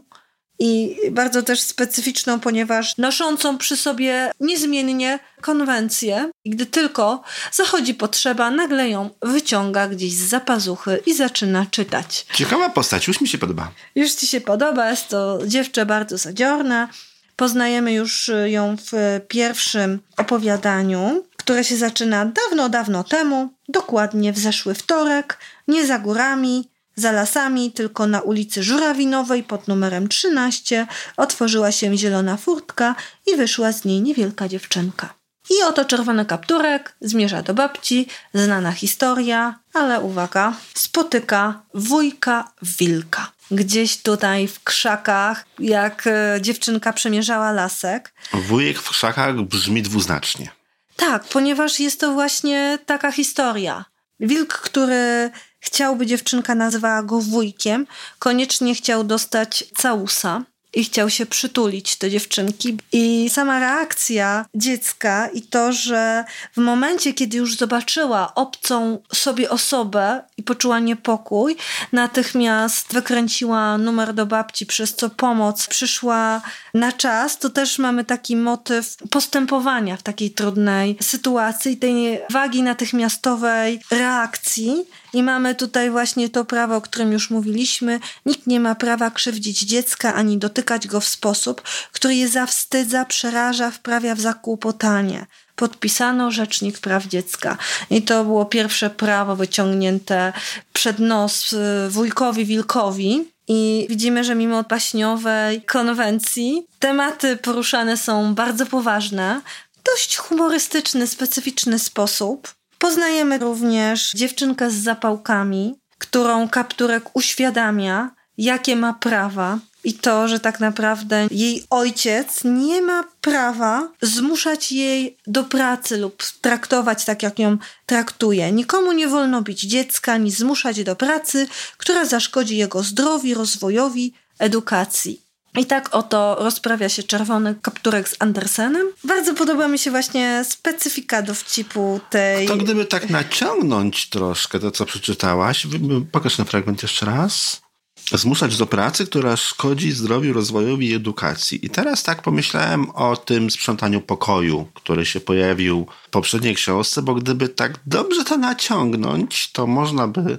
i 0.58 0.96
bardzo 1.10 1.42
też 1.42 1.60
specyficzną, 1.60 2.40
ponieważ 2.40 2.96
noszącą 2.98 3.58
przy 3.58 3.76
sobie 3.76 4.30
niezmiennie 4.40 5.18
konwencję. 5.40 6.30
I 6.44 6.50
gdy 6.50 6.66
tylko 6.66 7.22
zachodzi 7.52 7.94
potrzeba, 7.94 8.50
nagle 8.50 8.88
ją 8.88 9.10
wyciąga 9.22 9.88
gdzieś 9.88 10.12
z 10.12 10.28
zapazuchy 10.28 11.02
i 11.06 11.14
zaczyna 11.14 11.66
czytać. 11.70 12.26
Ciekawa 12.34 12.70
postać, 12.70 13.06
już 13.08 13.20
mi 13.20 13.28
się 13.28 13.38
podoba. 13.38 13.70
Już 13.94 14.12
ci 14.12 14.26
się 14.26 14.40
podoba, 14.40 14.90
jest 14.90 15.08
to 15.08 15.38
dziewczę 15.46 15.86
bardzo 15.86 16.18
zadziorna. 16.18 16.88
Poznajemy 17.36 17.92
już 17.92 18.30
ją 18.44 18.76
w 18.76 19.20
pierwszym 19.28 20.00
opowiadaniu, 20.16 21.24
które 21.36 21.64
się 21.64 21.76
zaczyna 21.76 22.26
dawno, 22.26 22.68
dawno 22.68 23.04
temu, 23.04 23.52
dokładnie 23.68 24.32
w 24.32 24.38
zeszły 24.38 24.74
wtorek, 24.74 25.38
nie 25.68 25.86
za 25.86 25.98
górami, 25.98 26.68
za 26.96 27.12
lasami, 27.12 27.72
tylko 27.72 28.06
na 28.06 28.20
ulicy 28.20 28.62
Żurawinowej 28.62 29.42
pod 29.42 29.68
numerem 29.68 30.08
13 30.08 30.86
otworzyła 31.16 31.72
się 31.72 31.96
zielona 31.96 32.36
furtka 32.36 32.94
i 33.26 33.36
wyszła 33.36 33.72
z 33.72 33.84
niej 33.84 34.02
niewielka 34.02 34.48
dziewczynka. 34.48 35.14
I 35.50 35.62
oto 35.62 35.84
czerwony 35.84 36.24
kapturek 36.24 36.96
zmierza 37.00 37.42
do 37.42 37.54
babci, 37.54 38.06
znana 38.34 38.72
historia, 38.72 39.58
ale 39.74 40.00
uwaga, 40.00 40.52
spotyka 40.74 41.62
wujka 41.74 42.52
wilka. 42.62 43.32
Gdzieś 43.50 43.96
tutaj 44.02 44.48
w 44.48 44.64
krzakach, 44.64 45.46
jak 45.58 46.06
e, 46.06 46.38
dziewczynka 46.40 46.92
przemierzała 46.92 47.52
lasek. 47.52 48.14
Wujek 48.32 48.78
w 48.78 48.90
krzakach 48.90 49.36
brzmi 49.36 49.82
dwuznacznie. 49.82 50.50
Tak, 50.96 51.24
ponieważ 51.24 51.80
jest 51.80 52.00
to 52.00 52.12
właśnie 52.12 52.78
taka 52.86 53.12
historia. 53.12 53.84
Wilk, 54.20 54.54
który 54.54 55.30
chciałby 55.60 56.06
dziewczynka 56.06 56.54
nazwała 56.54 57.02
go 57.02 57.20
wujkiem, 57.20 57.86
koniecznie 58.18 58.74
chciał 58.74 59.04
dostać 59.04 59.64
całusa 59.76 60.44
i 60.76 60.84
chciał 60.84 61.10
się 61.10 61.26
przytulić 61.26 61.96
do 61.96 62.10
dziewczynki. 62.10 62.78
I 62.92 63.30
sama 63.30 63.60
reakcja 63.60 64.46
dziecka 64.54 65.28
i 65.28 65.42
to, 65.42 65.72
że 65.72 66.24
w 66.52 66.60
momencie, 66.60 67.14
kiedy 67.14 67.36
już 67.36 67.56
zobaczyła 67.56 68.34
obcą 68.34 69.02
sobie 69.14 69.50
osobę 69.50 70.22
i 70.36 70.42
poczuła 70.42 70.78
niepokój, 70.78 71.56
natychmiast 71.92 72.92
wykręciła 72.92 73.78
numer 73.78 74.14
do 74.14 74.26
babci, 74.26 74.66
przez 74.66 74.94
co 74.94 75.10
pomoc 75.10 75.66
przyszła 75.66 76.42
na 76.74 76.92
czas, 76.92 77.38
to 77.38 77.50
też 77.50 77.78
mamy 77.78 78.04
taki 78.04 78.36
motyw 78.36 78.96
postępowania 79.10 79.96
w 79.96 80.02
takiej 80.02 80.30
trudnej 80.30 80.96
sytuacji, 81.00 81.76
tej 81.76 82.20
wagi 82.30 82.62
natychmiastowej 82.62 83.80
reakcji. 83.90 84.84
I 85.16 85.22
mamy 85.22 85.54
tutaj 85.54 85.90
właśnie 85.90 86.28
to 86.28 86.44
prawo, 86.44 86.76
o 86.76 86.80
którym 86.80 87.12
już 87.12 87.30
mówiliśmy. 87.30 88.00
Nikt 88.26 88.46
nie 88.46 88.60
ma 88.60 88.74
prawa 88.74 89.10
krzywdzić 89.10 89.60
dziecka 89.60 90.14
ani 90.14 90.38
dotykać 90.38 90.86
go 90.86 91.00
w 91.00 91.08
sposób, 91.08 91.62
który 91.92 92.14
je 92.14 92.28
zawstydza, 92.28 93.04
przeraża, 93.04 93.70
wprawia 93.70 94.14
w 94.14 94.20
zakłopotanie 94.20 95.26
podpisano 95.56 96.30
Rzecznik 96.30 96.78
Praw 96.78 97.06
Dziecka. 97.06 97.58
I 97.90 98.02
to 98.02 98.24
było 98.24 98.44
pierwsze 98.44 98.90
prawo 98.90 99.36
wyciągnięte 99.36 100.32
przed 100.72 100.98
nos 100.98 101.52
y, 101.52 101.56
wujkowi 101.90 102.44
Wilkowi. 102.44 103.32
I 103.48 103.86
widzimy, 103.90 104.24
że 104.24 104.34
mimo 104.34 104.62
baśniowej 104.62 105.62
konwencji 105.62 106.66
tematy 106.78 107.36
poruszane 107.36 107.96
są 107.96 108.34
bardzo 108.34 108.66
poważne, 108.66 109.40
w 109.72 109.82
dość 109.82 110.16
humorystyczny, 110.16 111.06
specyficzny 111.06 111.78
sposób. 111.78 112.56
Poznajemy 112.78 113.38
również 113.38 114.12
dziewczynkę 114.12 114.70
z 114.70 114.74
zapałkami, 114.74 115.74
którą 115.98 116.48
kapturek 116.48 117.16
uświadamia, 117.16 118.10
jakie 118.38 118.76
ma 118.76 118.92
prawa, 118.92 119.58
i 119.86 119.94
to, 119.94 120.28
że 120.28 120.40
tak 120.40 120.60
naprawdę 120.60 121.26
jej 121.30 121.64
ojciec 121.70 122.40
nie 122.44 122.82
ma 122.82 123.04
prawa 123.20 123.88
zmuszać 124.02 124.72
jej 124.72 125.16
do 125.26 125.44
pracy 125.44 125.96
lub 125.96 126.22
traktować 126.40 127.04
tak, 127.04 127.22
jak 127.22 127.38
ją 127.38 127.58
traktuje. 127.86 128.52
Nikomu 128.52 128.92
nie 128.92 129.08
wolno 129.08 129.42
bić 129.42 129.60
dziecka, 129.60 130.12
ani 130.12 130.30
zmuszać 130.30 130.84
do 130.84 130.96
pracy, 130.96 131.46
która 131.76 132.04
zaszkodzi 132.04 132.56
jego 132.56 132.82
zdrowiu, 132.82 133.34
rozwojowi, 133.34 134.14
edukacji. 134.38 135.25
I 135.56 135.66
tak 135.66 135.94
oto 135.94 136.36
rozprawia 136.40 136.88
się 136.88 137.02
czerwony 137.02 137.54
kapturek 137.62 138.08
z 138.08 138.16
Andersenem. 138.18 138.86
Bardzo 139.04 139.34
podoba 139.34 139.68
mi 139.68 139.78
się 139.78 139.90
właśnie 139.90 140.44
specyfika 140.48 141.22
dowcipu 141.22 142.00
tej... 142.10 142.46
To 142.48 142.56
gdyby 142.56 142.84
tak 142.84 143.10
naciągnąć 143.10 144.08
troszkę 144.08 144.60
to, 144.60 144.70
co 144.70 144.86
przeczytałaś, 144.86 145.66
pokaż 146.12 146.36
ten 146.36 146.46
fragment 146.46 146.82
jeszcze 146.82 147.06
raz 147.06 147.66
zmuszać 148.12 148.56
do 148.56 148.66
pracy, 148.66 149.06
która 149.06 149.36
szkodzi 149.36 149.92
zdrowiu, 149.92 150.32
rozwojowi 150.32 150.88
i 150.88 150.94
edukacji. 150.94 151.66
I 151.66 151.70
teraz 151.70 152.02
tak 152.02 152.22
pomyślałem 152.22 152.90
o 152.90 153.16
tym 153.16 153.50
sprzątaniu 153.50 154.00
pokoju, 154.00 154.68
który 154.74 155.06
się 155.06 155.20
pojawił 155.20 155.86
w 156.06 156.10
poprzedniej 156.10 156.54
książce, 156.54 157.02
bo 157.02 157.14
gdyby 157.14 157.48
tak 157.48 157.78
dobrze 157.86 158.24
to 158.24 158.36
naciągnąć, 158.36 159.52
to 159.52 159.66
można 159.66 160.08
by 160.08 160.38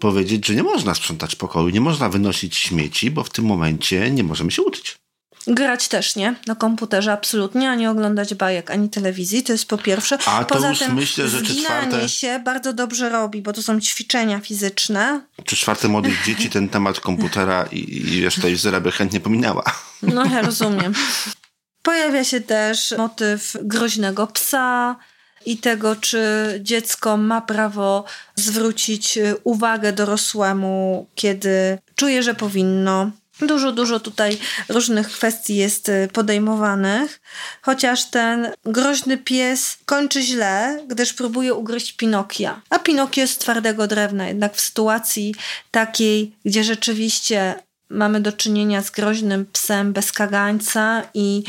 powiedzieć, 0.00 0.46
że 0.46 0.54
nie 0.54 0.62
można 0.62 0.94
sprzątać 0.94 1.36
pokoju, 1.36 1.68
nie 1.68 1.80
można 1.80 2.08
wynosić 2.08 2.56
śmieci, 2.56 3.10
bo 3.10 3.24
w 3.24 3.30
tym 3.30 3.44
momencie 3.44 4.10
nie 4.10 4.24
możemy 4.24 4.50
się 4.50 4.62
uczyć. 4.62 4.98
Grać 5.46 5.88
też 5.88 6.16
nie, 6.16 6.34
na 6.46 6.54
komputerze 6.54 7.12
absolutnie, 7.12 7.70
a 7.70 7.74
nie 7.74 7.90
oglądać 7.90 8.34
bajek, 8.34 8.70
ani 8.70 8.90
telewizji, 8.90 9.42
to 9.42 9.52
jest 9.52 9.68
po 9.68 9.78
pierwsze. 9.78 10.18
A 10.26 10.44
to 10.44 10.54
Poza 10.54 10.68
już 10.68 10.78
tym 10.78 10.94
myślę, 10.94 11.28
że 11.28 11.42
czy 11.42 11.56
czwarte... 11.56 12.08
się 12.08 12.40
bardzo 12.44 12.72
dobrze 12.72 13.08
robi, 13.08 13.42
bo 13.42 13.52
to 13.52 13.62
są 13.62 13.80
ćwiczenia 13.80 14.40
fizyczne. 14.40 15.20
Czy 15.44 15.56
czwarte 15.56 15.88
młodych 15.88 16.24
dzieci 16.26 16.50
ten 16.50 16.68
temat 16.68 17.00
komputera 17.00 17.68
i, 17.72 17.96
i 17.96 18.20
wiesz, 18.20 18.34
to 18.34 18.48
Izera 18.48 18.80
by 18.80 18.92
chętnie 18.92 19.20
pominęła. 19.20 19.64
No 20.02 20.24
ja 20.24 20.42
rozumiem. 20.42 20.94
Pojawia 21.82 22.24
się 22.24 22.40
też 22.40 22.94
motyw 22.98 23.56
groźnego 23.62 24.26
psa, 24.26 24.96
i 25.46 25.56
tego, 25.56 25.96
czy 25.96 26.20
dziecko 26.62 27.16
ma 27.16 27.40
prawo 27.40 28.04
zwrócić 28.34 29.18
uwagę 29.44 29.92
dorosłemu, 29.92 31.06
kiedy 31.14 31.78
czuje, 31.94 32.22
że 32.22 32.34
powinno. 32.34 33.10
Dużo, 33.40 33.72
dużo 33.72 34.00
tutaj 34.00 34.38
różnych 34.68 35.10
kwestii 35.10 35.56
jest 35.56 35.88
y, 35.88 36.08
podejmowanych, 36.12 37.20
chociaż 37.62 38.04
ten 38.04 38.52
groźny 38.64 39.18
pies 39.18 39.78
kończy 39.84 40.22
źle, 40.22 40.84
gdyż 40.88 41.12
próbuje 41.12 41.54
ugryźć 41.54 41.92
Pinokia. 41.92 42.60
A 42.70 42.78
Pinokio 42.78 43.20
jest 43.20 43.34
z 43.34 43.38
twardego 43.38 43.86
drewna, 43.86 44.28
jednak 44.28 44.56
w 44.56 44.60
sytuacji 44.60 45.34
takiej, 45.70 46.36
gdzie 46.44 46.64
rzeczywiście 46.64 47.54
mamy 47.90 48.20
do 48.20 48.32
czynienia 48.32 48.82
z 48.82 48.90
groźnym 48.90 49.46
psem 49.52 49.92
bez 49.92 50.12
kagańca 50.12 51.02
i 51.14 51.44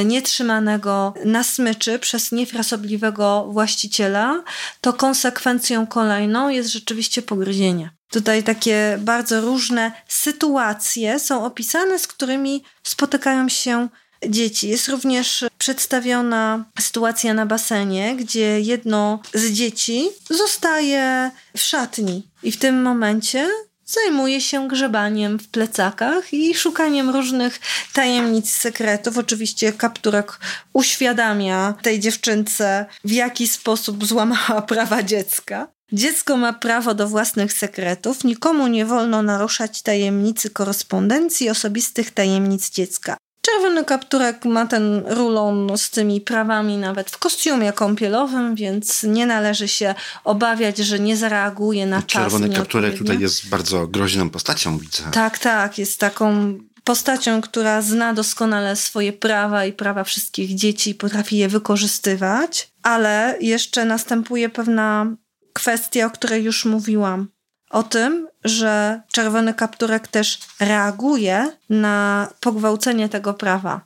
y, 0.00 0.04
nietrzymanego 0.04 1.14
na 1.24 1.44
smyczy 1.44 1.98
przez 1.98 2.32
niefrasobliwego 2.32 3.48
właściciela, 3.50 4.42
to 4.80 4.92
konsekwencją 4.92 5.86
kolejną 5.86 6.48
jest 6.48 6.72
rzeczywiście 6.72 7.22
pogryzienie. 7.22 7.90
Tutaj 8.10 8.42
takie 8.42 8.98
bardzo 9.00 9.40
różne 9.40 9.92
sytuacje 10.08 11.18
są 11.18 11.44
opisane, 11.44 11.98
z 11.98 12.06
którymi 12.06 12.62
spotykają 12.82 13.48
się 13.48 13.88
dzieci. 14.28 14.68
Jest 14.68 14.88
również 14.88 15.44
przedstawiona 15.58 16.64
sytuacja 16.80 17.34
na 17.34 17.46
basenie, 17.46 18.16
gdzie 18.16 18.60
jedno 18.60 19.20
z 19.34 19.50
dzieci 19.52 20.08
zostaje 20.30 21.30
w 21.56 21.60
szatni 21.60 22.28
i 22.42 22.52
w 22.52 22.56
tym 22.56 22.82
momencie 22.82 23.48
zajmuje 23.94 24.40
się 24.40 24.68
grzebaniem 24.68 25.38
w 25.38 25.48
plecakach 25.48 26.34
i 26.34 26.54
szukaniem 26.54 27.10
różnych 27.10 27.60
tajemnic, 27.92 28.52
sekretów. 28.52 29.18
Oczywiście 29.18 29.72
kapturek 29.72 30.38
uświadamia 30.72 31.74
tej 31.82 32.00
dziewczynce, 32.00 32.86
w 33.04 33.10
jaki 33.10 33.48
sposób 33.48 34.06
złamała 34.06 34.62
prawa 34.72 35.02
dziecka. 35.02 35.68
Dziecko 35.92 36.36
ma 36.36 36.52
prawo 36.52 36.94
do 36.94 37.08
własnych 37.08 37.52
sekretów, 37.52 38.24
nikomu 38.24 38.66
nie 38.66 38.86
wolno 38.86 39.22
naruszać 39.22 39.82
tajemnicy 39.82 40.50
korespondencji, 40.50 41.50
osobistych 41.50 42.10
tajemnic 42.10 42.70
dziecka. 42.70 43.16
Czerwony 43.44 43.84
kapturek 43.84 44.44
ma 44.44 44.66
ten 44.66 45.02
rulon 45.06 45.78
z 45.78 45.90
tymi 45.90 46.20
prawami 46.20 46.76
nawet 46.76 47.10
w 47.10 47.18
kostiumie 47.18 47.72
kąpielowym, 47.72 48.54
więc 48.54 49.02
nie 49.02 49.26
należy 49.26 49.68
się 49.68 49.94
obawiać, 50.24 50.78
że 50.78 50.98
nie 50.98 51.16
zareaguje 51.16 51.86
na 51.86 52.02
czas. 52.02 52.22
Czerwony 52.22 52.50
kapturek 52.50 52.98
tutaj 52.98 53.18
jest 53.18 53.48
bardzo 53.48 53.86
groźną 53.86 54.30
postacią, 54.30 54.78
widzę. 54.78 55.02
Tak, 55.12 55.38
tak, 55.38 55.78
jest 55.78 56.00
taką 56.00 56.54
postacią, 56.84 57.40
która 57.40 57.82
zna 57.82 58.14
doskonale 58.14 58.76
swoje 58.76 59.12
prawa 59.12 59.64
i 59.64 59.72
prawa 59.72 60.04
wszystkich 60.04 60.54
dzieci 60.54 60.90
i 60.90 60.94
potrafi 60.94 61.36
je 61.36 61.48
wykorzystywać, 61.48 62.68
ale 62.82 63.36
jeszcze 63.40 63.84
następuje 63.84 64.48
pewna 64.48 65.16
kwestia, 65.52 66.06
o 66.06 66.10
której 66.10 66.44
już 66.44 66.64
mówiłam. 66.64 67.28
O 67.74 67.82
tym, 67.82 68.28
że 68.44 69.00
czerwony 69.12 69.54
kapturek 69.54 70.08
też 70.08 70.38
reaguje 70.60 71.52
na 71.70 72.28
pogwałcenie 72.40 73.08
tego 73.08 73.34
prawa. 73.34 73.80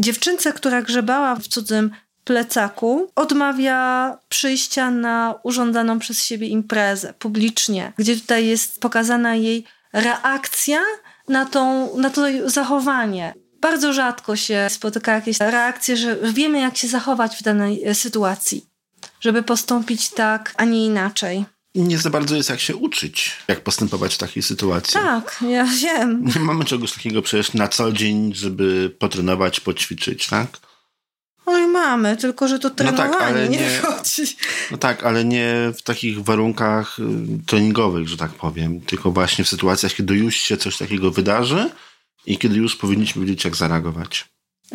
Dziewczynce, 0.00 0.52
która 0.52 0.82
grzebała 0.82 1.36
w 1.36 1.48
cudzym 1.48 1.90
plecaku, 2.24 3.10
odmawia 3.14 4.18
przyjścia 4.28 4.90
na 4.90 5.34
urządzaną 5.42 5.98
przez 5.98 6.22
siebie 6.22 6.48
imprezę 6.48 7.14
publicznie, 7.18 7.92
gdzie 7.98 8.16
tutaj 8.16 8.46
jest 8.46 8.80
pokazana 8.80 9.34
jej 9.34 9.64
reakcja 9.92 10.80
na, 11.28 11.46
tą, 11.46 11.96
na 11.96 12.10
to 12.10 12.22
zachowanie. 12.44 13.34
Bardzo 13.60 13.92
rzadko 13.92 14.36
się 14.36 14.66
spotyka 14.70 15.14
jakieś 15.14 15.40
reakcje, 15.40 15.96
że 15.96 16.16
wiemy, 16.16 16.60
jak 16.60 16.76
się 16.76 16.88
zachować 16.88 17.36
w 17.36 17.42
danej 17.42 17.94
sytuacji 17.94 18.68
żeby 19.20 19.42
postąpić 19.42 20.10
tak, 20.10 20.54
a 20.56 20.64
nie 20.64 20.86
inaczej. 20.86 21.44
Nie 21.78 21.98
za 21.98 22.10
bardzo 22.10 22.36
jest 22.36 22.50
jak 22.50 22.60
się 22.60 22.76
uczyć, 22.76 23.36
jak 23.48 23.60
postępować 23.60 24.14
w 24.14 24.18
takiej 24.18 24.42
sytuacji. 24.42 24.92
Tak, 24.92 25.44
ja 25.48 25.64
wiem. 25.64 26.24
Nie 26.34 26.40
mamy 26.40 26.64
czegoś 26.64 26.92
takiego 26.92 27.22
przecież 27.22 27.54
na 27.54 27.68
co 27.68 27.92
dzień, 27.92 28.34
żeby 28.34 28.96
potrenować, 28.98 29.60
poćwiczyć, 29.60 30.26
tak? 30.26 30.48
Oj, 31.46 31.66
mamy, 31.66 32.16
tylko 32.16 32.48
że 32.48 32.58
to 32.58 32.70
trenowanie 32.70 33.10
no 33.10 33.18
tak, 33.18 33.28
ale 33.28 33.48
nie, 33.48 33.58
nie 33.58 33.80
No 34.70 34.78
tak, 34.78 35.04
ale 35.04 35.24
nie 35.24 35.72
w 35.76 35.82
takich 35.82 36.24
warunkach 36.24 36.98
y, 36.98 37.02
treningowych, 37.46 38.08
że 38.08 38.16
tak 38.16 38.30
powiem, 38.30 38.80
tylko 38.80 39.10
właśnie 39.10 39.44
w 39.44 39.48
sytuacjach, 39.48 39.94
kiedy 39.94 40.14
już 40.14 40.36
się 40.36 40.56
coś 40.56 40.78
takiego 40.78 41.10
wydarzy 41.10 41.70
i 42.26 42.38
kiedy 42.38 42.56
już 42.56 42.76
powinniśmy 42.76 43.24
wiedzieć, 43.24 43.44
jak 43.44 43.56
zareagować. 43.56 44.28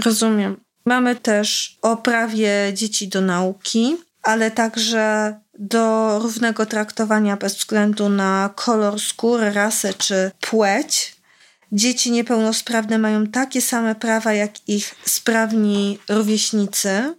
Rozumiem. 0.05 0.57
Mamy 0.85 1.15
też 1.15 1.77
o 1.81 1.97
prawie 1.97 2.71
dzieci 2.73 3.07
do 3.07 3.21
nauki 3.21 3.97
ale 4.23 4.51
także 4.51 5.35
do 5.59 6.19
równego 6.19 6.65
traktowania 6.65 7.37
bez 7.37 7.55
względu 7.55 8.09
na 8.09 8.49
kolor 8.55 8.99
skóry, 8.99 9.53
rasę 9.53 9.93
czy 9.93 10.31
płeć. 10.41 11.15
Dzieci 11.71 12.11
niepełnosprawne 12.11 12.97
mają 12.97 13.27
takie 13.27 13.61
same 13.61 13.95
prawa 13.95 14.33
jak 14.33 14.69
ich 14.69 14.95
sprawni 15.05 15.99
rówieśnicy. 16.09 17.15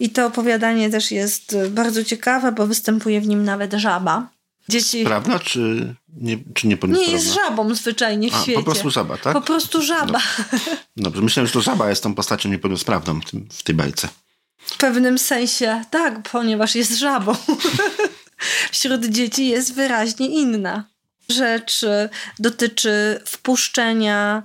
I 0.00 0.10
to 0.10 0.26
opowiadanie 0.26 0.90
też 0.90 1.10
jest 1.10 1.56
bardzo 1.70 2.04
ciekawe, 2.04 2.52
bo 2.52 2.66
występuje 2.66 3.20
w 3.20 3.26
nim 3.26 3.44
nawet 3.44 3.72
żaba. 3.72 4.28
Dzieci... 4.68 5.02
Sprawna 5.04 5.38
czy, 5.38 5.94
nie, 6.16 6.38
czy 6.54 6.66
niepełnosprawna? 6.66 7.12
Nie, 7.12 7.24
jest 7.24 7.34
żabą 7.34 7.74
zwyczajnie 7.74 8.30
w 8.30 8.34
A, 8.34 8.42
świecie. 8.42 8.58
po 8.58 8.64
prostu 8.64 8.90
żaba, 8.90 9.16
tak? 9.18 9.32
Po 9.32 9.40
prostu 9.40 9.82
żaba. 9.82 10.20
Dobrze, 10.52 10.76
Dobrze. 10.96 11.22
myślałem, 11.22 11.46
że 11.46 11.52
to 11.52 11.60
żaba 11.60 11.90
jest 11.90 12.02
tą 12.02 12.14
postacią 12.14 12.48
niepełnosprawną 12.48 13.20
w, 13.20 13.30
tym, 13.30 13.48
w 13.52 13.62
tej 13.62 13.74
bajce. 13.74 14.08
W 14.66 14.76
pewnym 14.76 15.18
sensie 15.18 15.84
tak, 15.90 16.22
ponieważ 16.22 16.74
jest 16.74 16.98
żabą. 16.98 17.34
Wśród 18.72 19.06
dzieci 19.06 19.48
jest 19.48 19.74
wyraźnie 19.74 20.28
inna. 20.28 20.84
Rzecz 21.28 21.80
dotyczy 22.38 23.20
wpuszczenia 23.26 24.42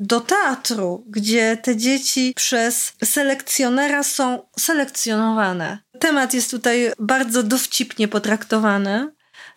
do 0.00 0.20
teatru, 0.20 1.04
gdzie 1.08 1.56
te 1.56 1.76
dzieci 1.76 2.32
przez 2.36 2.92
selekcjonera 3.04 4.02
są 4.02 4.48
selekcjonowane. 4.58 5.78
Temat 6.00 6.34
jest 6.34 6.50
tutaj 6.50 6.92
bardzo 6.98 7.42
dowcipnie 7.42 8.08
potraktowany. 8.08 9.12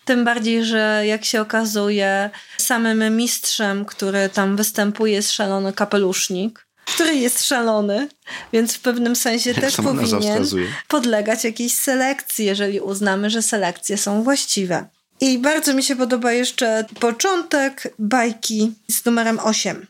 Tym 0.06 0.26
bardziej, 0.26 0.66
że 0.66 1.04
jak 1.06 1.26
się 1.26 1.42
okazuje, 1.42 2.30
samym 2.58 3.18
mistrzem, 3.18 3.86
który 3.86 4.30
tam 4.30 4.56
występuje, 4.56 5.14
jest 5.14 5.32
szalony 5.32 5.74
kapelusznik, 5.74 6.65
który 6.86 7.16
jest 7.16 7.46
szalony, 7.46 8.10
więc 8.54 8.74
w 8.74 8.80
pewnym 8.80 9.16
sensie 9.16 9.50
jak 9.50 9.60
też 9.60 9.76
powinien 9.76 10.46
podlegać 10.88 11.44
jakiejś 11.44 11.76
selekcji, 11.76 12.46
jeżeli 12.46 12.80
uznamy, 12.80 13.30
że 13.30 13.42
selekcje 13.42 13.98
są 13.98 14.24
właściwe. 14.24 14.86
I 15.22 15.38
bardzo 15.38 15.74
mi 15.74 15.84
się 15.84 15.96
podoba 15.96 16.32
jeszcze 16.32 16.86
początek 17.00 17.94
bajki 18.00 18.74
z 18.88 19.06
numerem 19.06 19.40
8. 19.40 19.88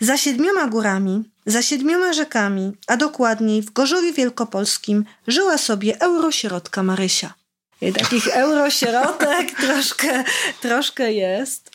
Za 0.00 0.16
siedmioma 0.16 0.66
górami, 0.68 1.24
za 1.46 1.62
siedmioma 1.62 2.12
rzekami, 2.12 2.72
a 2.86 2.96
dokładniej 2.96 3.62
w 3.62 3.72
Gorzowie 3.72 4.12
Wielkopolskim 4.12 5.04
żyła 5.26 5.58
sobie 5.58 6.00
eurosierotka 6.00 6.82
Marysia. 6.82 7.34
I 7.80 7.92
takich 7.92 8.28
eurosierotek 8.28 9.50
troszkę, 9.66 10.24
troszkę 10.60 11.12
jest. 11.12 11.70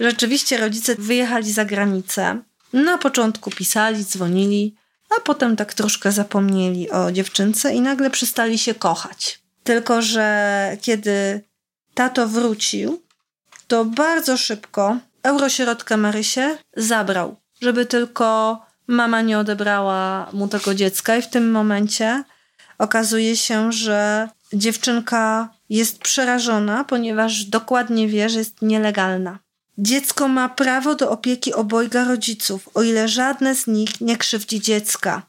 Rzeczywiście 0.00 0.56
rodzice 0.56 0.94
wyjechali 0.94 1.52
za 1.52 1.64
granicę. 1.64 2.38
Na 2.72 2.98
początku 2.98 3.50
pisali, 3.50 4.04
dzwonili, 4.04 4.74
a 5.16 5.20
potem 5.20 5.56
tak 5.56 5.74
troszkę 5.74 6.12
zapomnieli 6.12 6.90
o 6.90 7.12
dziewczynce 7.12 7.74
i 7.74 7.80
nagle 7.80 8.10
przestali 8.10 8.58
się 8.58 8.74
kochać. 8.74 9.40
Tylko, 9.64 10.02
że 10.02 10.76
kiedy 10.80 11.44
tato 11.94 12.28
wrócił, 12.28 13.02
to 13.66 13.84
bardzo 13.84 14.36
szybko 14.36 14.98
eurosierotkę 15.22 15.96
Marysię 15.96 16.58
zabrał, 16.76 17.36
żeby 17.62 17.86
tylko 17.86 18.60
mama 18.86 19.22
nie 19.22 19.38
odebrała 19.38 20.30
mu 20.32 20.48
tego 20.48 20.74
dziecka 20.74 21.16
i 21.16 21.22
w 21.22 21.28
tym 21.28 21.50
momencie 21.50 22.24
okazuje 22.78 23.36
się, 23.36 23.72
że 23.72 24.28
dziewczynka 24.52 25.48
jest 25.68 25.98
przerażona, 25.98 26.84
ponieważ 26.84 27.44
dokładnie 27.44 28.08
wie, 28.08 28.28
że 28.28 28.38
jest 28.38 28.62
nielegalna. 28.62 29.38
Dziecko 29.82 30.28
ma 30.28 30.48
prawo 30.48 30.94
do 30.94 31.10
opieki 31.10 31.54
obojga 31.54 32.04
rodziców, 32.04 32.68
o 32.74 32.82
ile 32.82 33.08
żadne 33.08 33.54
z 33.54 33.66
nich 33.66 34.00
nie 34.00 34.16
krzywdzi 34.16 34.60
dziecka. 34.60 35.22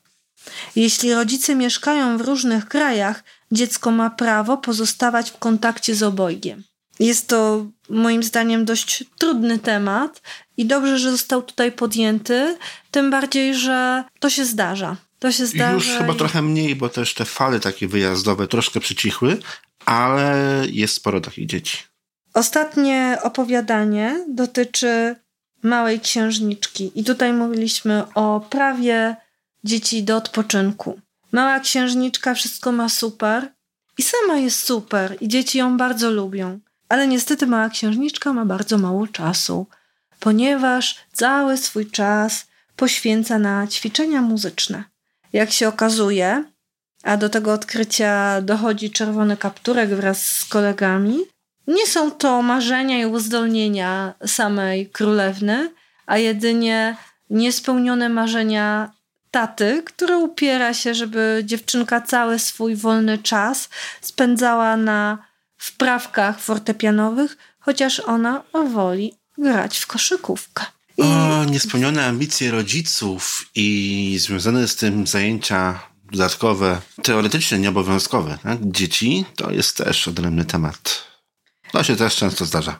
Jeśli 0.75 1.13
rodzice 1.13 1.55
mieszkają 1.55 2.17
w 2.17 2.21
różnych 2.21 2.67
krajach, 2.67 3.23
dziecko 3.51 3.91
ma 3.91 4.09
prawo 4.09 4.57
pozostawać 4.57 5.31
w 5.31 5.37
kontakcie 5.37 5.95
z 5.95 6.03
obojgiem. 6.03 6.63
Jest 6.99 7.27
to 7.27 7.65
moim 7.89 8.23
zdaniem 8.23 8.65
dość 8.65 9.03
trudny 9.17 9.59
temat 9.59 10.21
i 10.57 10.65
dobrze, 10.65 10.99
że 10.99 11.11
został 11.11 11.41
tutaj 11.41 11.71
podjęty, 11.71 12.57
tym 12.91 13.11
bardziej, 13.11 13.55
że 13.55 14.03
to 14.19 14.29
się 14.29 14.45
zdarza. 14.45 14.97
To 15.19 15.31
się 15.31 15.45
zdarza. 15.45 15.73
Już 15.73 15.87
chyba 15.87 16.13
i... 16.13 16.17
trochę 16.17 16.41
mniej, 16.41 16.75
bo 16.75 16.89
też 16.89 17.13
te 17.13 17.25
fale 17.25 17.59
takie 17.59 17.87
wyjazdowe 17.87 18.47
troszkę 18.47 18.79
przycichły, 18.79 19.37
ale 19.85 20.63
jest 20.69 20.93
sporo 20.93 21.21
takich 21.21 21.45
dzieci. 21.45 21.90
Ostatnie 22.33 23.17
opowiadanie 23.23 24.25
dotyczy 24.27 25.15
małej 25.63 25.99
księżniczki. 25.99 26.91
I 26.95 27.03
tutaj 27.03 27.33
mówiliśmy 27.33 28.03
o 28.15 28.39
prawie 28.49 29.15
dzieci 29.63 30.03
do 30.03 30.17
odpoczynku. 30.17 30.99
Mała 31.31 31.59
księżniczka 31.59 32.33
wszystko 32.33 32.71
ma 32.71 32.89
super 32.89 33.51
i 33.97 34.03
sama 34.03 34.37
jest 34.37 34.63
super 34.63 35.17
i 35.21 35.27
dzieci 35.27 35.57
ją 35.57 35.77
bardzo 35.77 36.11
lubią. 36.11 36.59
Ale 36.89 37.07
niestety 37.07 37.47
mała 37.47 37.69
księżniczka 37.69 38.33
ma 38.33 38.45
bardzo 38.45 38.77
mało 38.77 39.07
czasu, 39.07 39.67
ponieważ 40.19 40.95
cały 41.13 41.57
swój 41.57 41.91
czas 41.91 42.47
poświęca 42.75 43.39
na 43.39 43.67
ćwiczenia 43.67 44.21
muzyczne. 44.21 44.83
Jak 45.33 45.51
się 45.51 45.67
okazuje, 45.67 46.43
a 47.03 47.17
do 47.17 47.29
tego 47.29 47.53
odkrycia 47.53 48.41
dochodzi 48.41 48.91
czerwony 48.91 49.37
kapturek 49.37 49.89
wraz 49.89 50.23
z 50.27 50.45
kolegami, 50.45 51.17
nie 51.67 51.87
są 51.87 52.11
to 52.11 52.41
marzenia 52.41 52.99
i 52.99 53.05
uzdolnienia 53.05 54.13
samej 54.25 54.89
królewny, 54.89 55.73
a 56.05 56.17
jedynie 56.17 56.97
niespełnione 57.29 58.09
marzenia 58.09 58.91
taty, 59.31 59.83
który 59.85 60.17
upiera 60.17 60.73
się, 60.73 60.95
żeby 60.95 61.41
dziewczynka 61.45 62.01
cały 62.01 62.39
swój 62.39 62.75
wolny 62.75 63.17
czas 63.17 63.69
spędzała 64.01 64.77
na 64.77 65.17
wprawkach 65.57 66.39
fortepianowych, 66.39 67.37
chociaż 67.59 67.99
ona 67.99 68.43
woli 68.73 69.13
grać 69.37 69.77
w 69.77 69.87
koszykówkę. 69.87 70.65
I... 70.97 71.01
O, 71.01 71.45
niespełnione 71.45 72.05
ambicje 72.05 72.51
rodziców 72.51 73.49
i 73.55 74.17
związane 74.19 74.67
z 74.67 74.75
tym 74.75 75.07
zajęcia 75.07 75.79
dodatkowe, 76.11 76.81
teoretycznie 77.03 77.59
nieobowiązkowe 77.59 78.37
tak? 78.43 78.57
dzieci, 78.61 79.25
to 79.35 79.51
jest 79.51 79.77
też 79.77 80.07
odrębny 80.07 80.45
temat. 80.45 81.10
To 81.71 81.83
się 81.83 81.95
też 81.95 82.15
często 82.15 82.45
zdarza. 82.45 82.79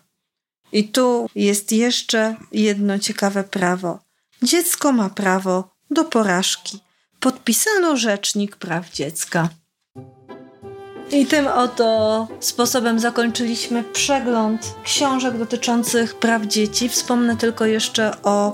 I 0.72 0.84
tu 0.84 1.30
jest 1.36 1.72
jeszcze 1.72 2.36
jedno 2.52 3.00
ciekawe 3.00 3.44
prawo. 3.44 4.00
Dziecko 4.44 4.92
ma 4.92 5.10
prawo 5.10 5.76
do 5.90 6.04
porażki. 6.04 6.80
Podpisano 7.20 7.98
Rzecznik 7.98 8.56
Praw 8.56 8.92
Dziecka. 8.92 9.50
I 11.12 11.26
tym 11.26 11.48
oto 11.48 12.28
sposobem 12.40 13.00
zakończyliśmy 13.00 13.84
przegląd 13.84 14.76
książek 14.84 15.38
dotyczących 15.38 16.16
praw 16.16 16.46
dzieci. 16.46 16.90
Wspomnę 16.90 17.38
tylko 17.38 17.66
jeszcze 17.66 18.22
o 18.24 18.54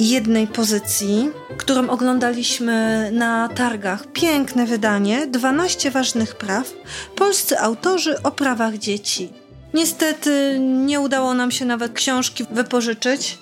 jednej 0.00 0.46
pozycji, 0.46 1.30
którą 1.56 1.90
oglądaliśmy 1.90 3.10
na 3.12 3.48
targach. 3.48 4.12
Piękne 4.12 4.66
wydanie, 4.66 5.26
12 5.26 5.90
ważnych 5.90 6.36
praw. 6.36 6.72
Polscy 7.16 7.58
autorzy 7.60 8.22
o 8.22 8.30
prawach 8.30 8.78
dzieci. 8.78 9.32
Niestety 9.74 10.58
nie 10.60 11.00
udało 11.00 11.34
nam 11.34 11.50
się 11.50 11.64
nawet 11.64 11.92
książki 11.92 12.44
wypożyczyć. 12.50 13.38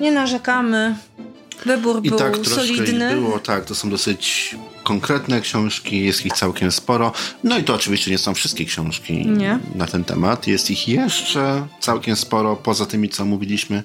Nie 0.00 0.12
narzekamy. 0.12 0.94
Wybór 1.66 2.00
I 2.04 2.08
był 2.08 2.18
tak 2.18 2.46
solidny. 2.46 3.14
było, 3.14 3.38
tak, 3.38 3.64
to 3.64 3.74
są 3.74 3.90
dosyć 3.90 4.56
konkretne 4.82 5.40
książki, 5.40 6.04
jest 6.04 6.26
ich 6.26 6.32
całkiem 6.32 6.72
sporo. 6.72 7.12
No 7.44 7.58
i 7.58 7.64
to 7.64 7.74
oczywiście 7.74 8.10
nie 8.10 8.18
są 8.18 8.34
wszystkie 8.34 8.64
książki 8.64 9.26
nie. 9.26 9.58
na 9.74 9.86
ten 9.86 10.04
temat. 10.04 10.46
Jest 10.46 10.70
ich 10.70 10.88
jeszcze 10.88 11.66
całkiem 11.80 12.16
sporo, 12.16 12.56
poza 12.56 12.86
tymi, 12.86 13.08
co 13.08 13.24
mówiliśmy. 13.24 13.82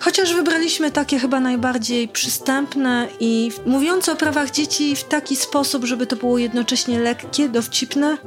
Chociaż 0.00 0.34
wybraliśmy 0.34 0.90
takie 0.90 1.18
chyba 1.18 1.40
najbardziej 1.40 2.08
przystępne 2.08 3.08
i 3.20 3.50
mówiące 3.66 4.12
o 4.12 4.16
prawach 4.16 4.50
dzieci 4.50 4.96
w 4.96 5.04
taki 5.04 5.36
sposób, 5.36 5.84
żeby 5.84 6.06
to 6.06 6.16
było 6.16 6.38
jednocześnie 6.38 7.00
lekkie, 7.00 7.48
dowcipne, 7.48 8.18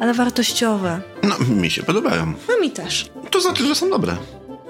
ale 0.00 0.14
wartościowe. 0.14 1.00
No, 1.22 1.36
mi 1.54 1.70
się 1.70 1.82
podobają. 1.82 2.34
No 2.48 2.60
mi 2.60 2.70
też. 2.70 3.10
To 3.30 3.40
znaczy, 3.40 3.66
że 3.66 3.74
są 3.74 3.90
dobre. 3.90 4.16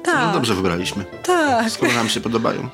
Tak. 0.04 0.26
No, 0.26 0.32
dobrze 0.32 0.54
wybraliśmy. 0.54 1.04
Tak. 1.22 1.70
Skoro 1.70 1.92
nam 1.92 2.08
się 2.08 2.20
podobają. 2.20 2.68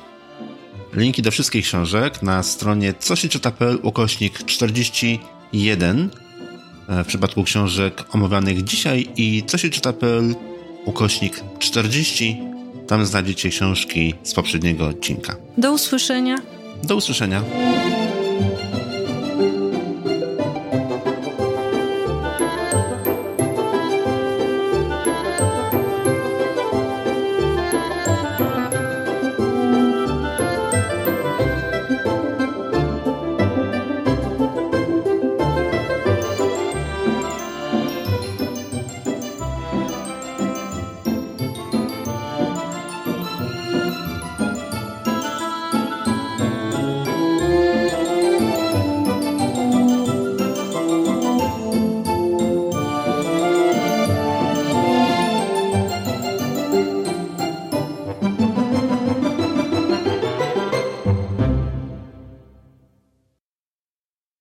Linki 0.93 1.21
do 1.21 1.31
wszystkich 1.31 1.65
książek 1.65 2.23
na 2.23 2.43
stronie 2.43 2.93
cosieczyta.pl 2.93 3.79
ukośnik 3.83 4.45
41 4.45 6.09
e, 6.89 7.03
w 7.03 7.07
przypadku 7.07 7.43
książek 7.43 8.03
omawianych 8.11 8.63
dzisiaj 8.63 9.07
i 9.15 9.43
cosieczyta.pl 9.51 10.35
ukośnik 10.85 11.43
40 11.59 12.41
tam 12.87 13.05
znajdziecie 13.05 13.49
książki 13.49 14.13
z 14.23 14.33
poprzedniego 14.33 14.87
odcinka. 14.87 15.35
Do 15.57 15.73
usłyszenia. 15.73 16.37
Do 16.83 16.95
usłyszenia. 16.95 17.43